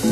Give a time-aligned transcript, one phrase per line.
[0.00, 0.06] Po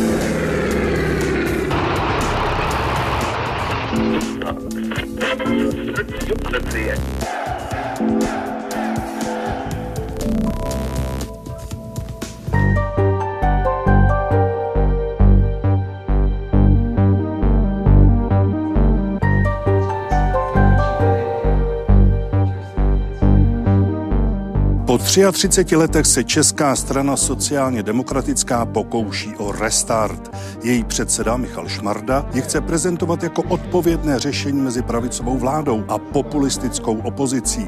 [25.19, 30.36] 33 letech se Česká strana sociálně demokratická pokouší o restart.
[30.64, 36.96] Její předseda Michal Šmarda ji chce prezentovat jako odpovědné řešení mezi pravicovou vládou a populistickou
[36.96, 37.66] opozicí.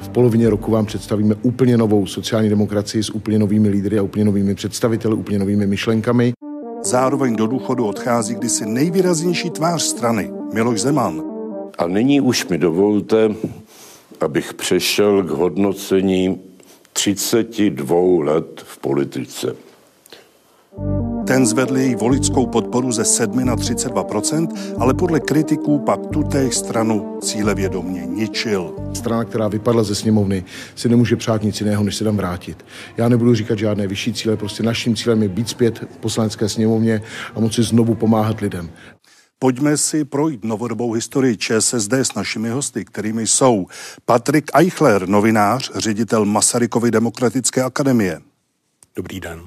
[0.00, 4.24] V polovině roku vám představíme úplně novou sociální demokracii s úplně novými lídry a úplně
[4.24, 6.32] novými představiteli, úplně novými myšlenkami.
[6.84, 11.22] Zároveň do důchodu odchází kdysi nejvýraznější tvář strany Miloš Zeman.
[11.78, 13.34] A nyní už mi dovolte,
[14.20, 16.45] abych přešel k hodnocení
[16.96, 19.56] 32 let v politice.
[21.26, 24.48] Ten zvedl její voličskou podporu ze 7 na 32%
[24.78, 28.74] ale podle kritiků pak tutéž stranu cílevědomě ničil.
[28.94, 32.64] Strana, která vypadla ze sněmovny, si nemůže přát nic jiného, než se tam vrátit.
[32.96, 37.02] Já nebudu říkat žádné vyšší cíle, prostě naším cílem je být zpět v poslanecké sněmovně
[37.34, 38.70] a moci znovu pomáhat lidem.
[39.38, 43.66] Pojďme si projít novodobou historii ČSSD s našimi hosty, kterými jsou
[44.04, 48.20] Patrik Eichler, novinář, ředitel Masarykovy demokratické akademie.
[48.96, 49.46] Dobrý den.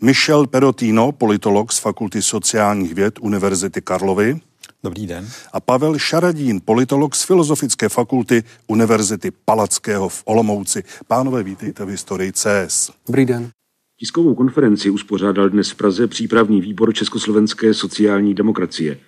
[0.00, 4.40] Michel Perotino, politolog z Fakulty sociálních věd Univerzity Karlovy.
[4.84, 5.28] Dobrý den.
[5.52, 10.84] A Pavel Šaradín, politolog z Filozofické fakulty Univerzity Palackého v Olomouci.
[11.06, 12.90] Pánové, vítejte v historii CS.
[13.06, 13.50] Dobrý den.
[13.98, 18.98] Tiskovou konferenci uspořádal dnes v Praze přípravný výbor Československé sociální demokracie–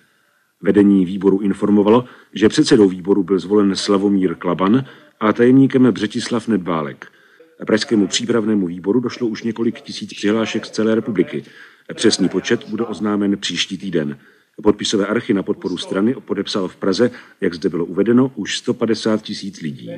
[0.61, 4.85] Vedení výboru informovalo, že předsedou výboru byl zvolen Slavomír Klaban
[5.19, 7.07] a tajemníkem Břetislav Nedbálek.
[7.67, 11.43] Pražskému přípravnému výboru došlo už několik tisíc přihlášek z celé republiky.
[11.93, 14.17] Přesný počet bude oznámen příští týden.
[14.63, 19.61] Podpisové archy na podporu strany podepsalo v Praze, jak zde bylo uvedeno, už 150 tisíc
[19.61, 19.91] lidí.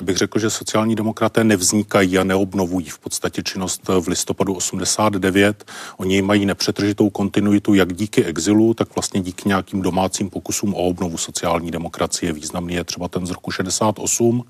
[0.00, 5.64] Já bych řekl, že sociální demokraté nevznikají a neobnovují v podstatě činnost v listopadu 89.
[5.96, 11.18] Oni mají nepřetržitou kontinuitu jak díky exilu, tak vlastně díky nějakým domácím pokusům o obnovu
[11.18, 12.32] sociální demokracie.
[12.32, 14.44] Významný je třeba ten z roku 68.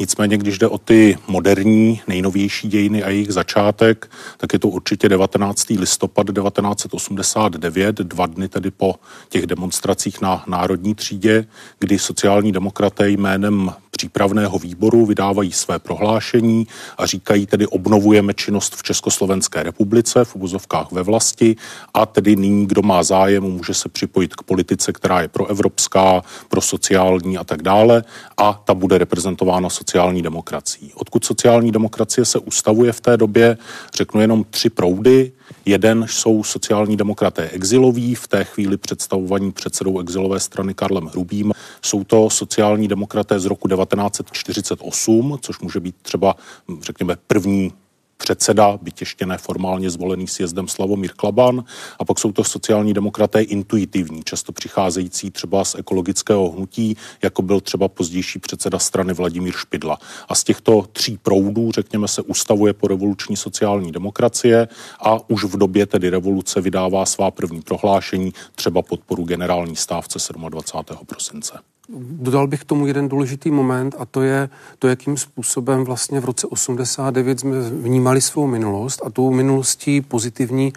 [0.00, 5.08] Nicméně, když jde o ty moderní, nejnovější dějiny a jejich začátek, tak je to určitě
[5.08, 5.70] 19.
[5.70, 8.94] listopad 1989, dva dny tedy po
[9.28, 11.46] těch demonstracích na Národní třídě,
[11.78, 16.66] kdy sociální demokraté jménem přípravného výboru vydávají své prohlášení
[16.98, 21.56] a říkají tedy obnovujeme činnost v Československé republice, v uvozovkách ve vlasti
[21.94, 26.60] a tedy nyní, kdo má zájem, může se připojit k politice, která je proevropská, pro
[26.60, 28.04] sociální a tak dále
[28.36, 30.92] a ta bude reprezentována sociální demokracií.
[30.94, 33.58] Odkud sociální demokracie se ustavuje v té době,
[33.94, 35.32] řeknu jenom tři proudy.
[35.66, 41.52] Jeden jsou sociální demokraté exiloví, v té chvíli představovaní předsedou exilové strany Karlem Hrubým.
[41.82, 46.36] Jsou to sociální demokraté z roku 1948, což může být třeba,
[46.80, 47.72] řekněme, první
[48.16, 51.64] předseda, byť ještě neformálně zvolený sjezdem Slavomír Klaban,
[51.98, 57.60] a pak jsou to sociální demokraté intuitivní, často přicházející třeba z ekologického hnutí, jako byl
[57.60, 59.98] třeba pozdější předseda strany Vladimír Špidla.
[60.28, 64.68] A z těchto tří proudů, řekněme, se ustavuje po revoluční sociální demokracie
[65.00, 71.06] a už v době tedy revoluce vydává svá první prohlášení, třeba podporu generální stávce 27.
[71.06, 71.73] prosince.
[71.98, 76.24] Dodal bych k tomu jeden důležitý moment a to je to, jakým způsobem vlastně v
[76.24, 80.72] roce 89 jsme vnímali svou minulost a tou minulostí pozitivní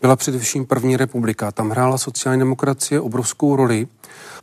[0.00, 1.52] byla především první republika.
[1.52, 3.88] Tam hrála sociální demokracie obrovskou roli.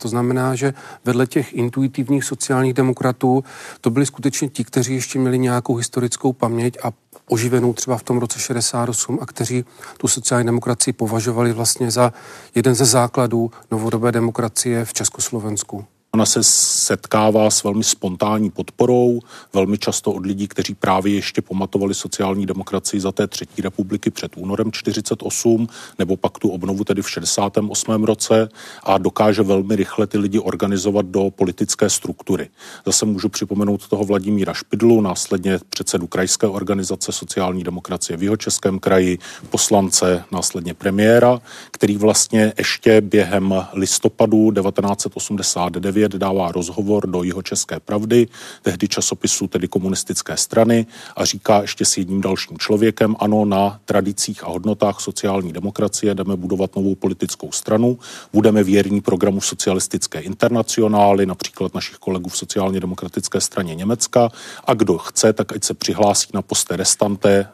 [0.02, 0.74] To znamená, že
[1.06, 3.44] vedle těch intuitivních sociálních demokratů
[3.82, 6.92] to byli skutečně ti, kteří ještě měli nějakou historickou paměť a
[7.30, 9.66] oživenou třeba v tom roce 68 a kteří
[9.98, 12.14] tu sociální demokracii považovali vlastně za
[12.56, 15.86] jeden ze základů novodobé demokracie v Československu.
[16.12, 19.20] Ona se setkává s velmi spontánní podporou,
[19.54, 24.32] velmi často od lidí, kteří právě ještě pamatovali sociální demokracii za té třetí republiky před
[24.38, 25.68] únorem 48,
[26.00, 28.04] nebo pak tu obnovu tedy v 68.
[28.04, 28.50] roce
[28.84, 32.50] a dokáže velmi rychle ty lidi organizovat do politické struktury.
[32.86, 38.80] Zase můžu připomenout toho Vladimíra Špidlu, následně předsedu krajské organizace sociální demokracie v jeho českém
[38.80, 39.18] kraji,
[39.50, 41.42] poslance, následně premiéra,
[41.72, 48.28] který vlastně ještě během listopadu 1989 2009 dává rozhovor do jeho České pravdy,
[48.62, 50.86] tehdy časopisu tedy komunistické strany
[51.16, 56.36] a říká ještě s jedním dalším člověkem, ano, na tradicích a hodnotách sociální demokracie jdeme
[56.36, 58.00] budovat novou politickou stranu,
[58.34, 64.30] budeme věrní programu socialistické internacionály, například našich kolegů v sociálně demokratické straně Německa.
[64.64, 67.48] A kdo chce, tak ať se přihlásí na poste restante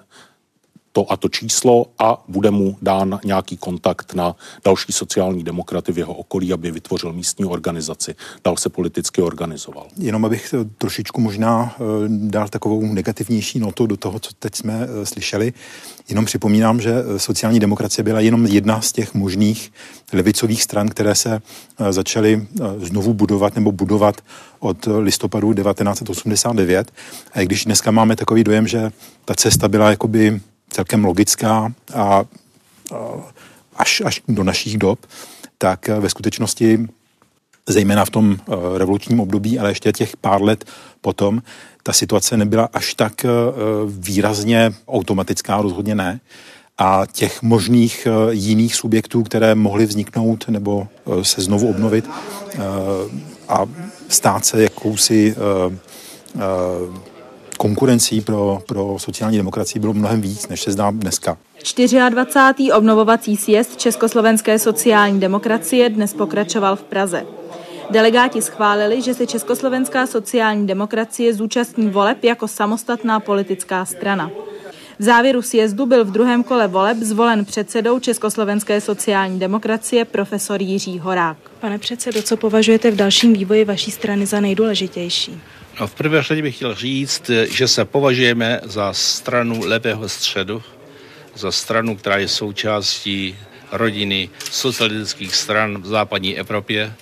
[0.94, 4.36] to a to číslo a bude mu dán nějaký kontakt na
[4.66, 9.88] další sociální demokraty v jeho okolí, aby vytvořil místní organizaci, dal se politicky organizoval.
[9.98, 15.06] Jenom abych trošičku možná eh, dal takovou negativnější notu do toho, co teď jsme eh,
[15.06, 15.54] slyšeli.
[16.10, 19.72] Jenom připomínám, že eh, sociální demokracie byla jenom jedna z těch možných
[20.13, 21.42] levicových stran, které se
[21.90, 22.48] začaly
[22.78, 24.22] znovu budovat nebo budovat
[24.60, 26.92] od listopadu 1989.
[27.34, 28.92] A když dneska máme takový dojem, že
[29.25, 30.42] ta cesta byla jakoby
[30.73, 32.25] celkem logická a
[33.75, 34.99] až, až do našich dob,
[35.57, 36.87] tak ve skutečnosti
[37.69, 38.37] zejména v tom
[38.77, 40.65] revolučním období, ale ještě těch pár let
[41.01, 41.41] potom,
[41.83, 43.25] ta situace nebyla až tak
[43.87, 46.19] výrazně automatická, rozhodně ne.
[46.77, 50.87] A těch možných jiných subjektů, které mohly vzniknout nebo
[51.21, 52.09] se znovu obnovit
[53.49, 53.65] a
[54.09, 55.35] stát se jakousi
[57.63, 61.38] konkurencí pro, pro sociální demokracii bylo mnohem víc, než se zdá dneska.
[62.10, 62.71] 24.
[62.71, 67.25] obnovovací sjezd Československé sociální demokracie dnes pokračoval v Praze.
[67.89, 74.31] Delegáti schválili, že se Československá sociální demokracie zúčastní voleb jako samostatná politická strana.
[75.00, 81.00] V závěru sjezdu byl v druhém kole voleb zvolen předsedou Československé sociální demokracie profesor Jiří
[81.00, 81.38] Horák.
[81.59, 85.42] Pane předsedo, co považujete v dalším vývoji vaší strany za nejdůležitější?
[85.79, 90.63] No, v prvé řadě bych chtěl říct, že se považujeme za stranu levého středu,
[91.35, 93.37] za stranu, která je součástí
[93.71, 96.93] rodiny socialistických stran v západní Evropě,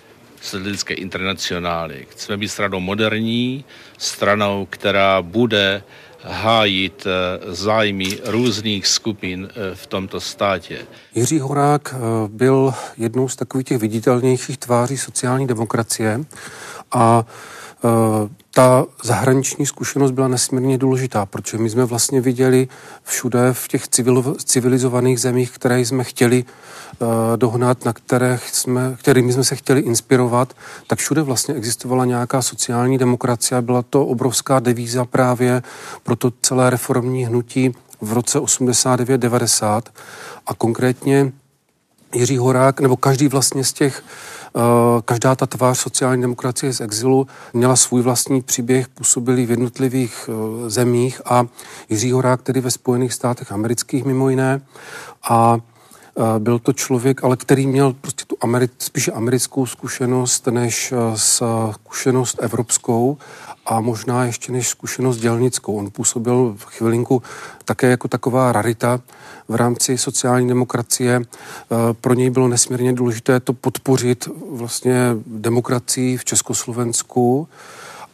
[0.42, 2.08] socialistické internacionály.
[2.10, 3.66] Chceme být stranou moderní,
[3.98, 5.84] stranou, která bude
[6.24, 10.80] hájit eh, zájmy různých skupin eh, v tomto státě.
[11.16, 11.98] Jiří Horák eh,
[12.28, 16.26] byl jednou z takových těch viditelnějších tváří sociální demokracie
[16.92, 17.26] a
[18.54, 22.68] ta zahraniční zkušenost byla nesmírně důležitá, protože my jsme vlastně viděli
[23.04, 23.88] všude v těch
[24.46, 30.54] civilizovaných zemích, které jsme chtěli uh, dohnat, na kterých jsme, kterými jsme se chtěli inspirovat,
[30.88, 33.62] tak všude vlastně existovala nějaká sociální demokracie.
[33.62, 35.64] Byla to obrovská devíza právě
[36.04, 39.82] pro to celé reformní hnutí v roce 89-90
[40.48, 41.32] a konkrétně
[42.16, 44.04] Jiří Horák, nebo každý vlastně z těch
[44.56, 50.30] Eh, každá ta tvář sociální demokracie z exilu měla svůj vlastní příběh, působili v jednotlivých
[50.30, 51.46] eh, zemích a
[51.90, 54.62] Jiří Horák tedy ve Spojených státech amerických mimo jiné.
[55.30, 60.94] A eh, byl to člověk, ale který měl prostě tu Ameri- spíše americkou zkušenost než
[61.16, 63.18] zkušenost evropskou
[63.72, 65.76] a možná ještě než zkušenost dělnickou.
[65.76, 67.24] On působil v chvilinku
[67.66, 69.00] také jako taková rarita
[69.48, 71.22] v rámci sociální demokracie.
[71.22, 77.48] Eh, pro něj bylo nesmírně důležité to podpořit vlastně demokracii v Československu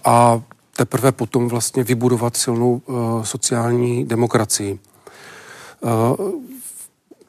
[0.05, 0.41] a
[0.75, 2.91] teprve potom vlastně vybudovat silnou eh,
[3.25, 4.79] sociální demokracii.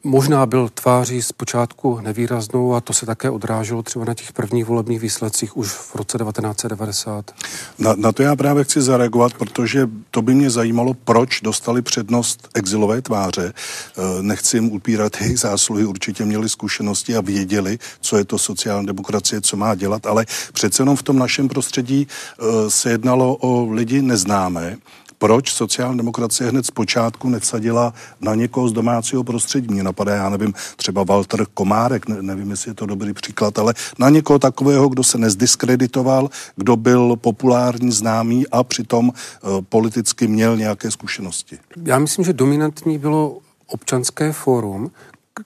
[0.03, 4.99] Možná byl tváří zpočátku nevýraznou a to se také odráželo třeba na těch prvních volebních
[4.99, 7.31] výsledcích už v roce 1990.
[7.79, 12.49] Na, na to já právě chci zareagovat, protože to by mě zajímalo, proč dostali přednost
[12.53, 13.53] exilové tváře.
[13.53, 18.87] Eh, nechci jim upírat jejich zásluhy, určitě měli zkušenosti a věděli, co je to sociální
[18.87, 23.71] demokracie, co má dělat, ale přece jenom v tom našem prostředí eh, se jednalo o
[23.71, 24.77] lidi neznámé,
[25.19, 29.73] proč sociální demokracie hned z počátku nevsadila na někoho z domácího prostředí.
[29.73, 33.73] Mě napadá, já nevím, třeba Walter Komárek, ne, nevím, jestli je to dobrý příklad, ale
[33.99, 40.57] na někoho takového, kdo se nezdiskreditoval, kdo byl populární, známý a přitom uh, politicky měl
[40.57, 41.57] nějaké zkušenosti.
[41.85, 44.91] Já myslím, že dominantní bylo občanské fórum,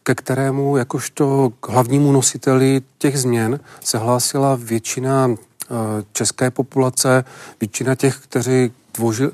[0.03, 5.35] ke kterému jakožto k hlavnímu nositeli těch změn se hlásila většina
[6.13, 7.23] české populace,
[7.61, 8.71] většina těch, kteří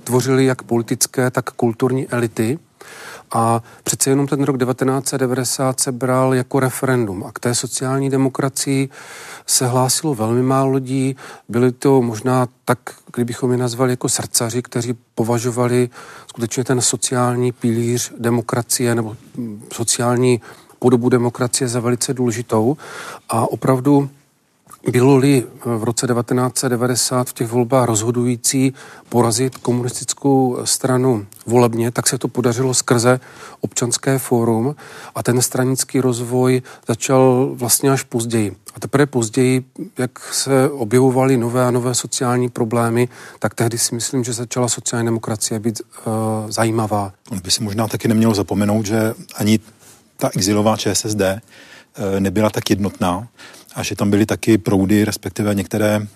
[0.03, 2.59] tvořili jak politické, tak kulturní elity.
[3.31, 8.89] A přece jenom ten rok 1990 se bral jako referendum a k té sociální demokracii
[9.45, 11.15] se hlásilo velmi málo lidí.
[11.49, 12.79] Byli to možná tak,
[13.15, 15.89] kdybychom je nazvali jako srdcaři, kteří považovali
[16.27, 19.15] skutečně ten sociální pilíř demokracie nebo
[19.73, 20.41] sociální
[20.79, 22.77] podobu demokracie za velice důležitou.
[23.29, 24.09] A opravdu
[24.91, 28.73] bylo-li v roce 1990 v těch volbách rozhodující
[29.09, 33.19] porazit komunistickou stranu volebně, tak se to podařilo skrze
[33.61, 34.75] občanské fórum
[35.15, 38.55] a ten stranický rozvoj začal vlastně až později.
[38.75, 39.65] A teprve později,
[39.97, 43.09] jak se objevovaly nové a nové sociální problémy,
[43.39, 46.13] tak tehdy si myslím, že začala sociální demokracie být uh,
[46.51, 47.13] zajímavá.
[47.43, 49.59] By si možná taky nemělo zapomenout, že ani
[50.17, 51.39] ta exilová ČSSD eh,
[52.19, 53.27] nebyla tak jednotná
[53.75, 56.07] a že tam byly taky proudy, respektive některé,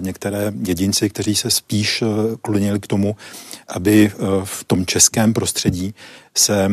[0.00, 2.04] některé jedinci, kteří se spíš
[2.42, 3.16] klonili k tomu,
[3.68, 4.12] aby
[4.44, 5.94] v tom českém prostředí
[6.34, 6.68] se,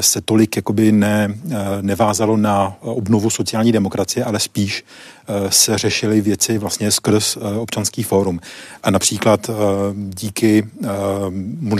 [0.00, 1.34] se tolik jakoby ne,
[1.80, 4.84] nevázalo na obnovu sociální demokracie, ale spíš
[5.48, 8.40] se řešily věci vlastně skrz občanský fórum.
[8.82, 9.50] A například
[9.94, 10.68] díky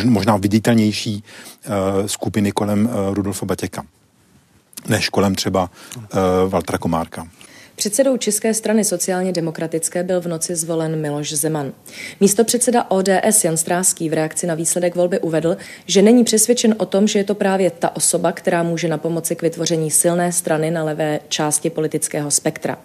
[0.04, 1.24] možná viditelnější
[2.06, 3.84] skupiny kolem Rudolfa Batěka
[4.88, 5.70] než kolem třeba
[6.48, 7.28] Valtra Komárka.
[7.80, 11.72] Předsedou České strany sociálně demokratické byl v noci zvolen Miloš Zeman.
[12.20, 15.56] Místo předseda ODS Jan Stráský v reakci na výsledek volby uvedl,
[15.86, 19.36] že není přesvědčen o tom, že je to právě ta osoba, která může na pomoci
[19.36, 22.78] k vytvoření silné strany na levé části politického spektra.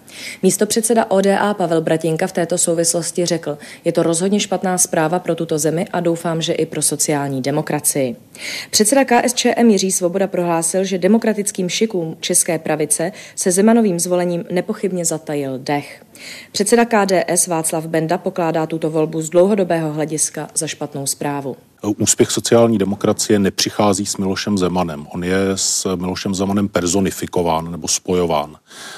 [0.43, 5.35] Místo předseda ODA Pavel Bratinka v této souvislosti řekl, je to rozhodně špatná zpráva pro
[5.35, 8.15] tuto zemi a doufám, že i pro sociální demokracii.
[8.71, 15.59] Předseda KSČM Jiří Svoboda prohlásil, že demokratickým šikům české pravice se Zemanovým zvolením nepochybně zatajil
[15.59, 16.03] dech.
[16.51, 21.55] Předseda KDS Václav Benda pokládá tuto volbu z dlouhodobého hlediska za špatnou zprávu.
[21.97, 25.07] Úspěch sociální demokracie nepřichází s Milošem Zemanem.
[25.13, 28.55] On je s Milošem Zemanem personifikován nebo spojován.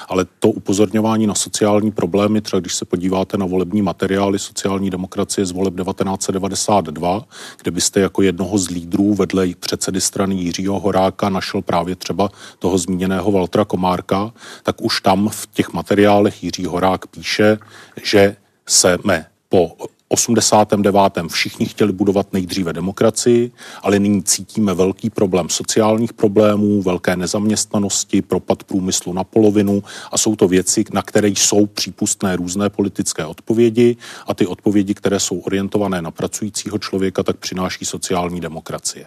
[0.08, 5.46] Ale to upozorňování na sociální problémy, třeba když se podíváte na volební materiály sociální demokracie
[5.46, 7.24] z voleb 1992,
[7.62, 12.28] kde byste jako jednoho z lídrů vedle předsedy strany Jiřího Horáka našel právě třeba
[12.58, 17.58] toho zmíněného Valtra Komárka, tak už tam v těch materiálech Jiří Horák píše,
[18.02, 19.76] že jsme po
[20.08, 21.12] 89.
[21.28, 23.50] všichni chtěli budovat nejdříve demokracii,
[23.82, 30.36] ale nyní cítíme velký problém sociálních problémů, velké nezaměstnanosti, propad průmyslu na polovinu a jsou
[30.36, 33.96] to věci, na které jsou přípustné různé politické odpovědi
[34.26, 39.06] a ty odpovědi, které jsou orientované na pracujícího člověka, tak přináší sociální demokracie.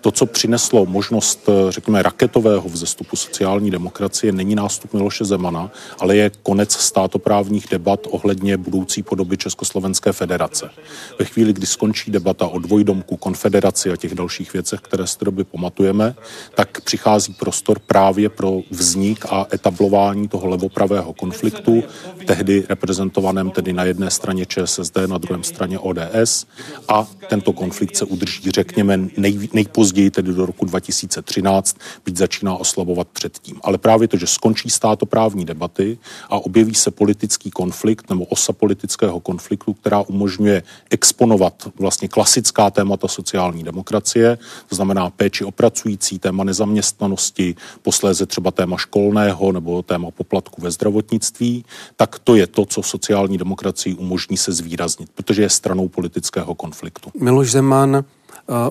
[0.00, 6.30] To, co přineslo možnost, řekněme, raketového vzestupu sociální demokracie, není nástup Miloše Zemana, ale je
[6.42, 10.70] konec státoprávních debat ohledně budoucí podoby Československé federace.
[11.18, 15.24] Ve chvíli, kdy skončí debata o dvojdomku, konfederaci a těch dalších věcech, které z té
[15.24, 16.14] doby pamatujeme,
[16.54, 21.84] tak přichází prostor právě pro vznik a etablování toho levopravého konfliktu,
[22.26, 26.46] tehdy reprezentovaném tedy na jedné straně ČSSD, na druhém straně ODS
[26.88, 33.08] a tento konflikt se udrží, řekněme, nej, nejpozději tedy do roku 2013, byť začíná oslabovat
[33.08, 33.56] předtím.
[33.64, 35.98] Ale právě to, že skončí státoprávní debaty
[36.28, 43.08] a objeví se politický konflikt nebo osa politického konfliktu, která umožňuje exponovat vlastně klasická témata
[43.08, 50.10] sociální demokracie, to znamená péči o pracující, téma nezaměstnanosti, posléze třeba téma školného nebo téma
[50.10, 51.64] poplatku ve zdravotnictví,
[51.96, 57.10] tak to je to, co sociální demokracii umožní se zvýraznit, protože je stranou politického konfliktu.
[57.20, 58.04] Miloš Zeman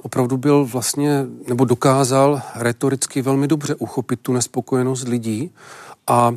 [0.01, 5.51] opravdu byl vlastně, nebo dokázal retoricky velmi dobře uchopit tu nespokojenost lidí
[6.07, 6.33] a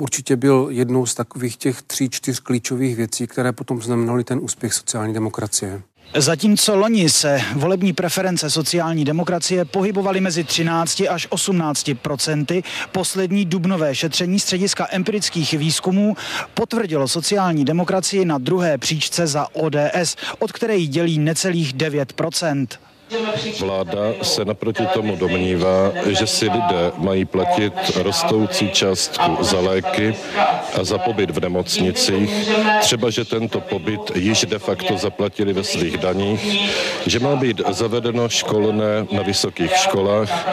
[0.00, 4.74] určitě byl jednou z takových těch tří, čtyř klíčových věcí, které potom znamenaly ten úspěch
[4.74, 5.82] sociální demokracie.
[6.16, 13.94] Zatímco loni se volební preference sociální demokracie pohybovaly mezi 13 až 18 procenty, poslední dubnové
[13.94, 16.16] šetření střediska empirických výzkumů
[16.54, 22.12] potvrdilo sociální demokracii na druhé příčce za ODS, od které jí dělí necelých 9
[23.60, 30.14] Vláda se naproti tomu domnívá, že si lidé mají platit rostoucí částku za léky
[30.80, 35.98] a za pobyt v nemocnicích, třeba že tento pobyt již de facto zaplatili ve svých
[35.98, 36.70] daních,
[37.06, 40.48] že má být zavedeno školné na vysokých školách,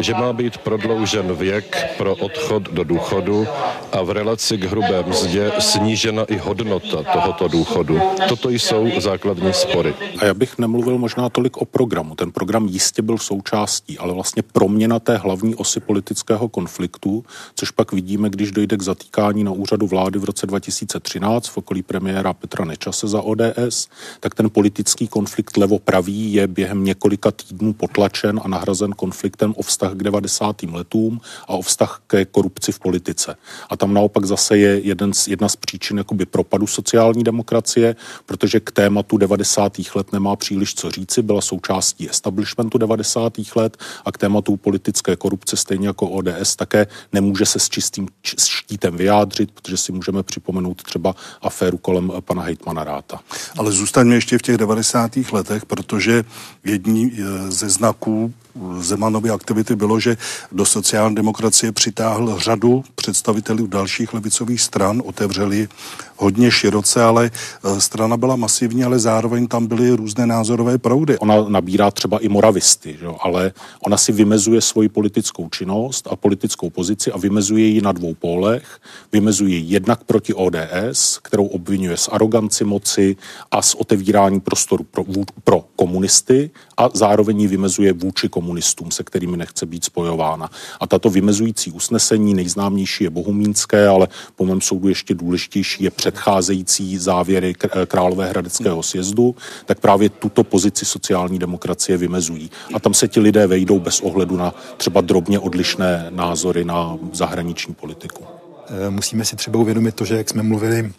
[0.00, 3.46] že má být prodloužen věk pro odchod do důchodu
[3.92, 8.00] a v relaci k hrubé mzdě snížena i hodnota tohoto důchodu.
[8.28, 9.94] Toto jsou základní spory.
[10.18, 12.14] A já bych nemluvil možná tolik o programu programu.
[12.14, 17.92] Ten program jistě byl součástí, ale vlastně proměna té hlavní osy politického konfliktu, což pak
[17.92, 22.64] vidíme, když dojde k zatýkání na úřadu vlády v roce 2013 v okolí premiéra Petra
[22.64, 23.88] Nečase za ODS,
[24.20, 29.92] tak ten politický konflikt levopravý je během několika týdnů potlačen a nahrazen konfliktem o vztah
[29.92, 30.62] k 90.
[30.62, 33.36] letům a o vztah ke korupci v politice.
[33.68, 37.96] A tam naopak zase je jeden z, jedna z příčin jakoby propadu sociální demokracie,
[38.26, 39.72] protože k tématu 90.
[39.94, 43.32] let nemá příliš co říci, byla součástí součástí establishmentu 90.
[43.56, 48.08] let a k tématu politické korupce, stejně jako ODS, také nemůže se s čistým
[48.38, 53.20] štítem vyjádřit, protože si můžeme připomenout třeba aféru kolem pana Hejtmana Ráta.
[53.58, 55.16] Ale zůstaňme ještě v těch 90.
[55.32, 56.24] letech, protože
[56.64, 57.10] jedním
[57.48, 58.32] ze znaků
[58.78, 60.16] Zemanovy aktivity bylo, že
[60.52, 65.68] do sociální demokracie přitáhl řadu představitelů dalších levicových stran, otevřeli
[66.16, 67.30] hodně široce, ale
[67.64, 71.18] e, strana byla masivní, ale zároveň tam byly různé názorové proudy.
[71.18, 73.06] Ona nabírá třeba i moravisty, že?
[73.20, 78.14] ale ona si vymezuje svoji politickou činnost a politickou pozici a vymezuje ji na dvou
[78.14, 78.80] pólech.
[79.12, 83.16] Vymezuje ji jednak proti ODS, kterou obvinuje z aroganci moci
[83.50, 85.04] a z otevírání prostoru pro,
[85.44, 90.50] pro komunisty a zároveň ji vymezuje vůči komunistům, se kterými nechce být spojována.
[90.80, 96.98] A tato vymezující usnesení, nejznámější je Bohumínské, ale po mém soudu ještě důležitější je předcházející
[96.98, 97.54] závěry
[97.86, 102.50] Královéhradeckého sjezdu, tak právě tuto pozici sociální demokracie vymezují.
[102.74, 107.74] A tam se ti lidé vejdou bez ohledu na třeba drobně odlišné názory na zahraniční
[107.74, 108.24] politiku.
[108.66, 110.92] Eh, musíme si třeba uvědomit to, že jak jsme mluvili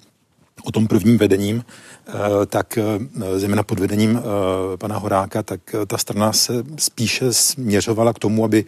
[0.64, 2.12] o tom prvním vedením, eh,
[2.46, 2.84] tak eh,
[3.40, 4.22] zejména pod vedením
[4.78, 8.66] pana Horáka, tak ta strana se spíše směřovala k tomu, aby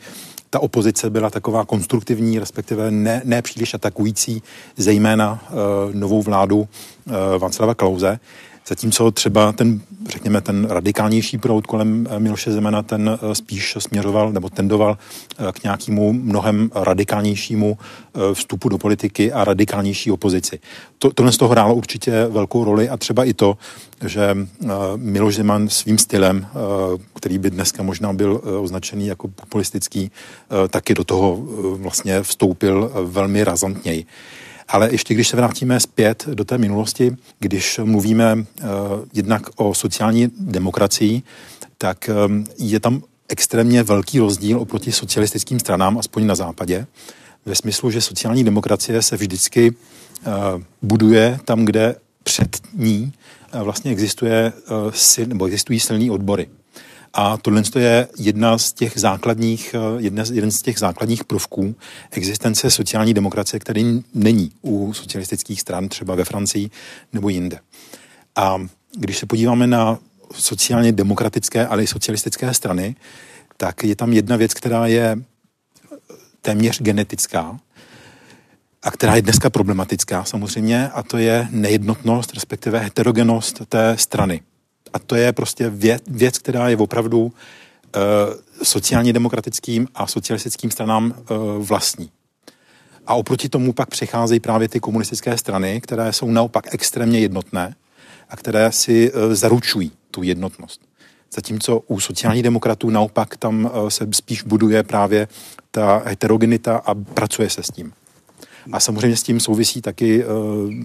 [0.56, 4.44] ta opozice byla taková konstruktivní, respektive ne, ne příliš atakující,
[4.78, 5.44] zejména
[5.94, 6.68] novou vládu
[7.38, 8.20] Václava Klauze.
[8.68, 14.32] Zatímco třeba ten, řekněme, ten radikálnější proud kolem eh, Miloše Zemana, ten eh, spíš směřoval
[14.32, 17.78] nebo tendoval eh, k nějakému mnohem radikálnějšímu
[18.34, 20.60] vstupu do politiky a radikálnější opozici.
[21.00, 23.58] To, tohle z toho hrálo určitě velkou roli a třeba i to,
[24.06, 24.38] že
[24.96, 26.48] Miloš Zeman svým stylem,
[27.16, 30.12] který by dneska možná byl označený jako populistický,
[30.70, 31.38] taky do toho
[31.78, 34.06] vlastně vstoupil velmi razantněji.
[34.68, 38.44] Ale ještě když se vrátíme zpět do té minulosti, když mluvíme uh,
[39.14, 41.22] jednak o sociální demokracii,
[41.78, 46.88] tak um, je tam extrémně velký rozdíl oproti socialistickým stranám, aspoň na západě,
[47.46, 53.14] ve smyslu, že sociální demokracie se vždycky uh, buduje tam, kde před ní
[53.64, 54.54] vlastně existuje,
[55.26, 56.48] nebo existují silní odbory.
[57.18, 61.76] A tohle je jedna z těch základních, eh, jedna, jeden z těch základních prvků
[62.12, 66.70] existence sociální demokracie, který není u socialistických stran, třeba ve Francii
[67.14, 67.60] nebo jinde.
[68.36, 68.68] A
[68.98, 69.98] když se podíváme na
[70.34, 72.96] sociálně demokratické, ale i socialistické strany,
[73.58, 75.18] tak je tam jedna věc, která je
[76.42, 77.60] téměř genetická
[78.84, 84.42] a která je dneska problematická samozřejmě, a to je nejednotnost, respektive heterogenost té strany.
[84.96, 87.32] A to je prostě věc, věc která je opravdu uh,
[88.64, 92.10] sociálně demokratickým a socialistickým stranám uh, vlastní.
[93.08, 97.76] A oproti tomu pak přicházejí právě ty komunistické strany, které jsou naopak extrémně jednotné
[98.30, 100.82] a které si uh, zaručují tu jednotnost.
[101.36, 105.28] Zatímco u sociálních demokratů naopak tam se spíš buduje právě
[105.72, 107.94] ta heterogenita a pracuje se s tím.
[108.72, 110.24] A samozřejmě s tím souvisí taky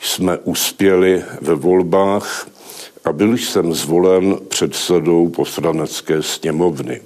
[0.00, 2.48] jsme uspěli ve volbách
[3.04, 7.02] a byl jsem zvolen předsedou poslanecké sněmovny.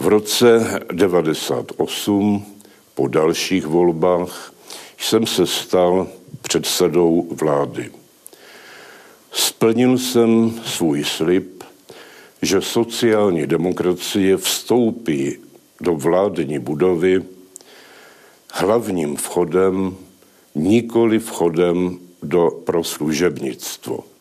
[0.00, 2.46] V roce 1998
[2.94, 4.52] po dalších volbách
[4.98, 6.06] jsem se stal
[6.42, 7.90] předsedou vlády.
[9.32, 11.51] Splnil jsem svůj slib
[12.42, 15.36] že sociální demokracie vstoupí
[15.80, 17.22] do vládní budovy
[18.52, 19.96] hlavním vchodem,
[20.54, 24.11] nikoli vchodem do proslužebnictvo.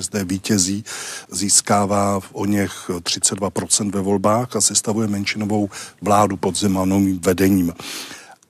[0.00, 0.84] ČSSD vítězí,
[1.30, 5.70] získává o něch 32% ve volbách a sestavuje menšinovou
[6.02, 7.72] vládu pod Zemanovým vedením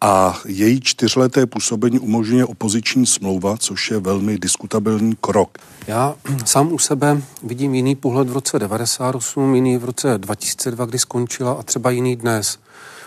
[0.05, 5.59] a její čtyřleté působení umožňuje opoziční smlouva, což je velmi diskutabilní krok.
[5.87, 10.99] Já sám u sebe vidím jiný pohled v roce 98, jiný v roce 2002, kdy
[10.99, 12.59] skončila a třeba jiný dnes.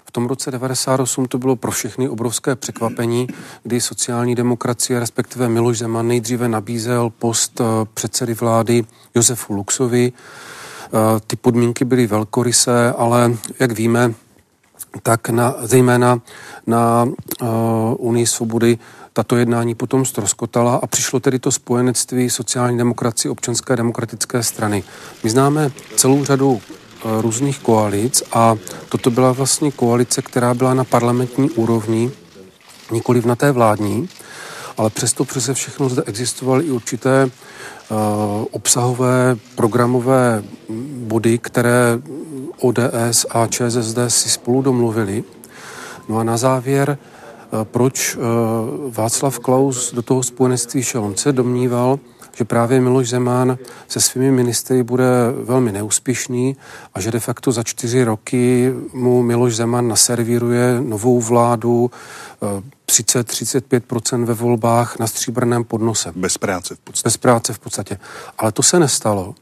[0.07, 3.27] V tom roce 98 to bylo pro všechny obrovské překvapení,
[3.63, 7.63] kdy sociální demokracie, respektive Miloš Zeman, nejdříve nabízel post eh,
[7.93, 10.11] předsedy vlády Josefu Luxovi.
[10.13, 10.89] Eh,
[11.27, 14.13] ty podmínky byly velkorysé, ale jak víme,
[15.03, 16.21] tak na, zejména
[16.67, 17.03] na
[17.41, 17.47] uh,
[17.97, 18.77] Unii svobody
[19.13, 24.83] tato jednání potom stroskotala a přišlo tedy to spojenectví sociální demokracie občanské demokratické strany.
[25.23, 26.61] My známe celou řadu
[27.21, 28.55] různých koalic a
[28.89, 32.11] toto byla vlastně koalice, která byla na parlamentní úrovni,
[32.91, 34.09] nikoli na té vládní,
[34.77, 37.97] ale přesto přese všechno zde existovaly i určité uh,
[38.51, 40.43] obsahové programové
[40.97, 41.99] body, které
[42.59, 45.23] ODS a ČSSD si spolu domluvili.
[46.09, 48.17] No a na závěr, eh, proč
[48.89, 51.03] Václav Klaus do toho spojenectví šel?
[51.03, 51.99] On se domníval,
[52.35, 55.05] že právě Miloš Zeman se svými ministry bude
[55.43, 56.57] velmi neúspěšný
[56.93, 61.91] a že de facto za čtyři roky mu Miloš Zeman naservíruje novou vládu
[62.87, 66.11] 30-35% ve volbách na stříbrném podnose.
[66.15, 67.07] Bez práce v podstatě.
[67.07, 67.97] Bez práce v podstatě.
[68.37, 69.35] Ale to se nestalo.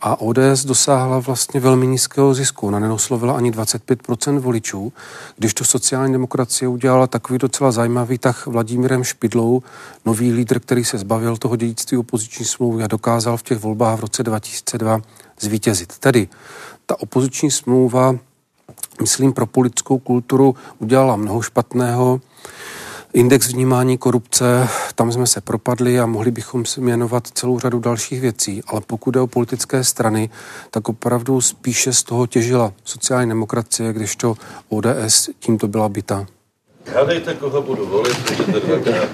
[0.00, 2.66] A ODS dosáhla vlastně velmi nízkého zisku.
[2.66, 4.92] Ona nenoslovila ani 25% voličů,
[5.36, 9.62] když to sociální demokracie udělala takový docela zajímavý tak Vladimírem Špidlou,
[10.04, 14.00] nový lídr, který se zbavil toho dědictví opoziční smlouvy a dokázal v těch volbách v
[14.00, 15.00] roce 2002
[15.40, 15.98] zvítězit.
[15.98, 16.28] Tedy
[16.86, 18.14] ta opoziční smlouva,
[19.00, 22.20] myslím, pro politickou kulturu udělala mnoho špatného,
[23.12, 28.20] Index vnímání korupce, tam jsme se propadli a mohli bychom si jmenovat celou řadu dalších
[28.20, 30.30] věcí, ale pokud jde o politické strany,
[30.70, 34.34] tak opravdu spíše z toho těžila sociální demokracie, když to
[34.68, 36.26] ODS tímto byla byta.
[36.94, 39.08] Hádejte, koho budu volit, můžete dvakrát.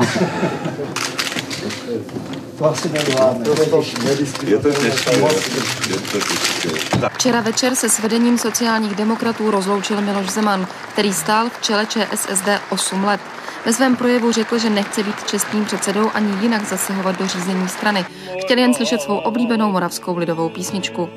[7.13, 12.49] Včera večer se s vedením sociálních demokratů rozloučil Miloš Zeman, který stál v čele ČSSD
[12.71, 13.21] 8 let.
[13.67, 18.05] Ve svém projevu řekl, že nechce být čestným předsedou ani jinak zasahovat do řízení strany.
[18.41, 21.09] Chtěl jen slyšet svou oblíbenou moravskou lidovou písničku.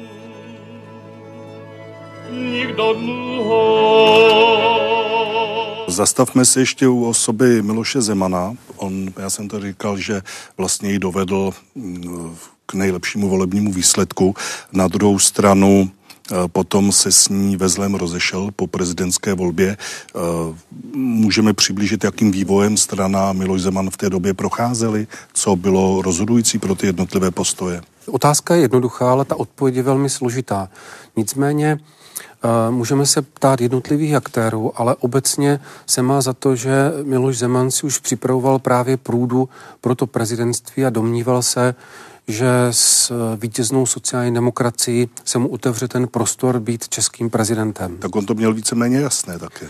[2.32, 2.96] Nikdo
[5.88, 8.56] Zastavme se ještě u osoby Miloše Zemana.
[8.76, 10.22] On, já jsem to říkal, že
[10.58, 12.36] vlastně ji dovedl mm,
[12.66, 14.36] k nejlepšímu volebnímu výsledku.
[14.74, 15.92] Na druhou stranu
[16.48, 19.78] potom se s ní ve zlém rozešel po prezidentské volbě.
[19.78, 20.20] Eh,
[20.94, 26.76] můžeme přiblížit, jakým vývojem strana Miloš Zeman v té době procházely, co bylo rozhodující pro
[26.76, 27.82] ty jednotlivé postoje?
[28.12, 30.70] Otázka je jednoduchá, ale ta odpověď je velmi složitá.
[31.16, 31.80] Nicméně
[32.44, 37.72] eh, Můžeme se ptát jednotlivých aktérů, ale obecně se má za to, že Miloš Zeman
[37.72, 39.50] si už připravoval právě průdu
[39.82, 41.76] pro to prezidentství a domníval se,
[42.30, 47.98] že s vítěznou sociální demokracií se mu otevře ten prostor být českým prezidentem.
[47.98, 49.68] Tak on to měl víceméně jasné také.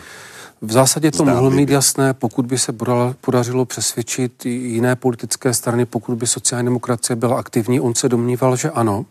[0.61, 2.73] V zásadě to mohl mít jasné, pokud by se
[3.21, 7.79] podařilo přesvědčit jiné politické strany, pokud by sociální demokracie byla aktivní.
[7.79, 9.05] On se domníval, že ano.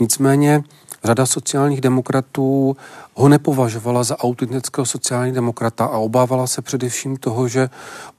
[0.00, 0.62] Nicméně
[1.04, 2.76] řada sociálních demokratů
[3.14, 7.70] ho nepovažovala za autentického sociální demokrata a obávala se především toho, že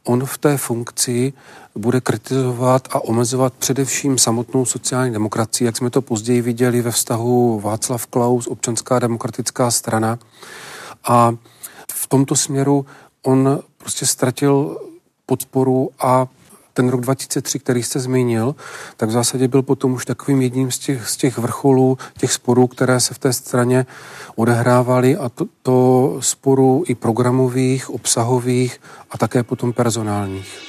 [0.04, 1.34] on v té funkci
[1.76, 7.60] bude kritizovat a omezovat především samotnou sociální demokracii, jak jsme to později viděli ve vztahu
[7.60, 10.20] Václav Klaus, občanská demokratická strana.
[11.08, 11.34] A
[11.94, 12.86] v tomto směru
[13.24, 14.78] on prostě ztratil
[15.26, 16.28] podporu a
[16.74, 18.56] ten rok 2003, který jste zmínil,
[18.98, 22.68] tak v zásadě byl potom už takovým jedním z těch, z těch vrcholů, těch sporů,
[22.68, 23.86] které se v té straně
[24.36, 28.82] odehrávaly a to, to sporů i programových, obsahových
[29.12, 30.60] a také potom personálních.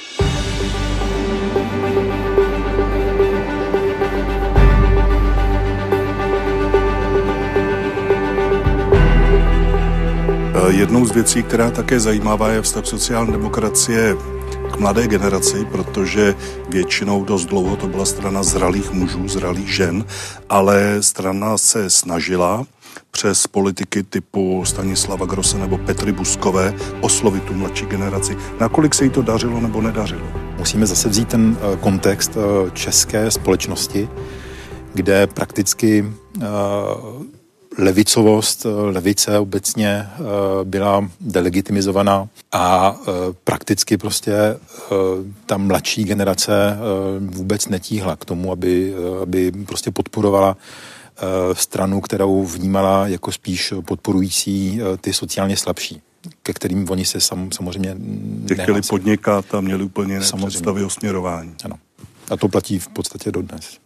[10.67, 14.15] Jednou z věcí, která také zajímavá, je vztah sociální demokracie
[14.73, 16.35] k mladé generaci, protože
[16.69, 20.05] většinou dost dlouho to byla strana zralých mužů, zralých žen,
[20.49, 22.65] ale strana se snažila
[23.11, 28.37] přes politiky typu Stanislava Grose nebo Petry Buskové oslovit tu mladší generaci.
[28.59, 30.27] Nakolik se jí to dařilo nebo nedařilo?
[30.57, 34.09] Musíme zase vzít ten eh, kontext eh, české společnosti,
[34.93, 36.05] kde prakticky
[36.41, 36.45] eh,
[37.77, 40.19] levicovost, levice obecně eh,
[40.63, 43.11] byla delegitimizovaná a eh,
[43.43, 44.57] prakticky prostě eh,
[45.45, 46.77] ta mladší generace
[47.19, 50.57] vůbec netíhla k tomu, aby, aby prostě podporovala
[51.53, 56.01] stranu, kterou vnímala jako spíš podporující ty sociálně slabší
[56.43, 57.97] ke kterým oni se sam, samozřejmě
[58.47, 61.55] Ty chtěli podnikat a měli úplně jiné představy o směrování.
[61.65, 61.75] Ano.
[62.29, 63.77] A to platí v podstatě dodnes.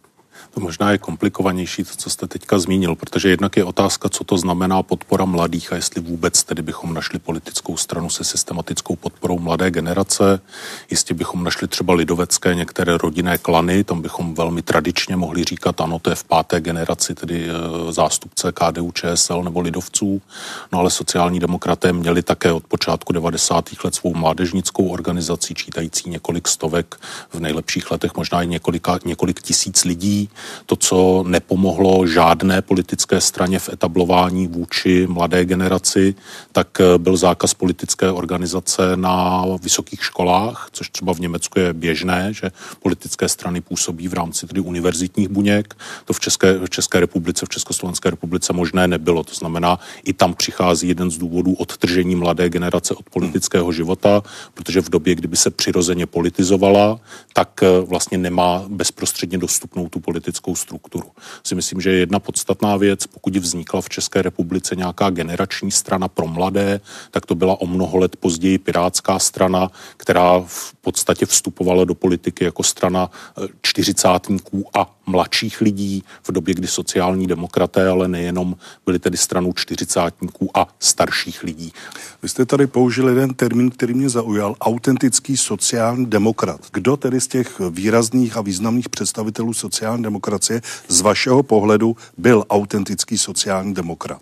[0.58, 4.38] To možná je komplikovanější, to, co jste teďka zmínil, protože jednak je otázka, co to
[4.38, 9.70] znamená podpora mladých a jestli vůbec tedy bychom našli politickou stranu se systematickou podporou mladé
[9.70, 10.40] generace.
[10.90, 15.98] Jistě bychom našli třeba lidovecké některé rodinné klany, tam bychom velmi tradičně mohli říkat, ano,
[15.98, 20.22] to je v páté generaci, tedy e, zástupce KDU, ČSL nebo lidovců.
[20.72, 23.64] No ale sociální demokraté měli také od počátku 90.
[23.84, 27.00] let svou mládežnickou organizaci, čítající několik stovek,
[27.32, 30.30] v nejlepších letech možná i několika, několik tisíc lidí
[30.66, 36.14] to, co nepomohlo žádné politické straně v etablování vůči mladé generaci,
[36.52, 42.50] tak byl zákaz politické organizace na vysokých školách, což třeba v Německu je běžné, že
[42.82, 45.74] politické strany působí v rámci tedy univerzitních buněk.
[46.04, 49.24] To v České, v České republice, v Československé republice možné nebylo.
[49.24, 54.22] To znamená, i tam přichází jeden z důvodů odtržení mladé generace od politického života,
[54.54, 57.00] protože v době, kdyby se přirozeně politizovala,
[57.32, 61.10] tak eh, vlastně nemá bezprostředně dostupnou tu politickou strukturu.
[61.44, 66.08] Si myslím, že je jedna podstatná věc, pokud vznikla v České republice nějaká generační strana
[66.08, 71.84] pro mladé, tak to byla o mnoho let později pirátská strana, která v podstatě vstupovala
[71.84, 78.08] do politiky jako strana eh, čtyřicátníků a mladších lidí v době, kdy sociální demokraté, ale
[78.08, 81.72] nejenom byli tedy stranou čtyřicátníků a starších lidí.
[82.22, 86.60] Vy jste tady použil jeden termín, který mě zaujal, autentický sociální demokrat.
[86.72, 90.17] Kdo tedy z těch výrazných a významných představitelů sociální demokracie
[90.88, 94.20] z vašeho pohledu byl autentický sociální demokrat?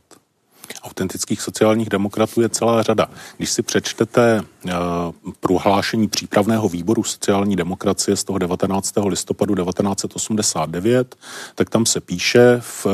[0.82, 3.10] Autentických sociálních demokratů je celá řada.
[3.36, 4.70] Když si přečtete uh,
[5.40, 8.94] prohlášení přípravného výboru sociální demokracie z toho 19.
[9.06, 11.16] listopadu 1989,
[11.54, 12.86] tak tam se píše v,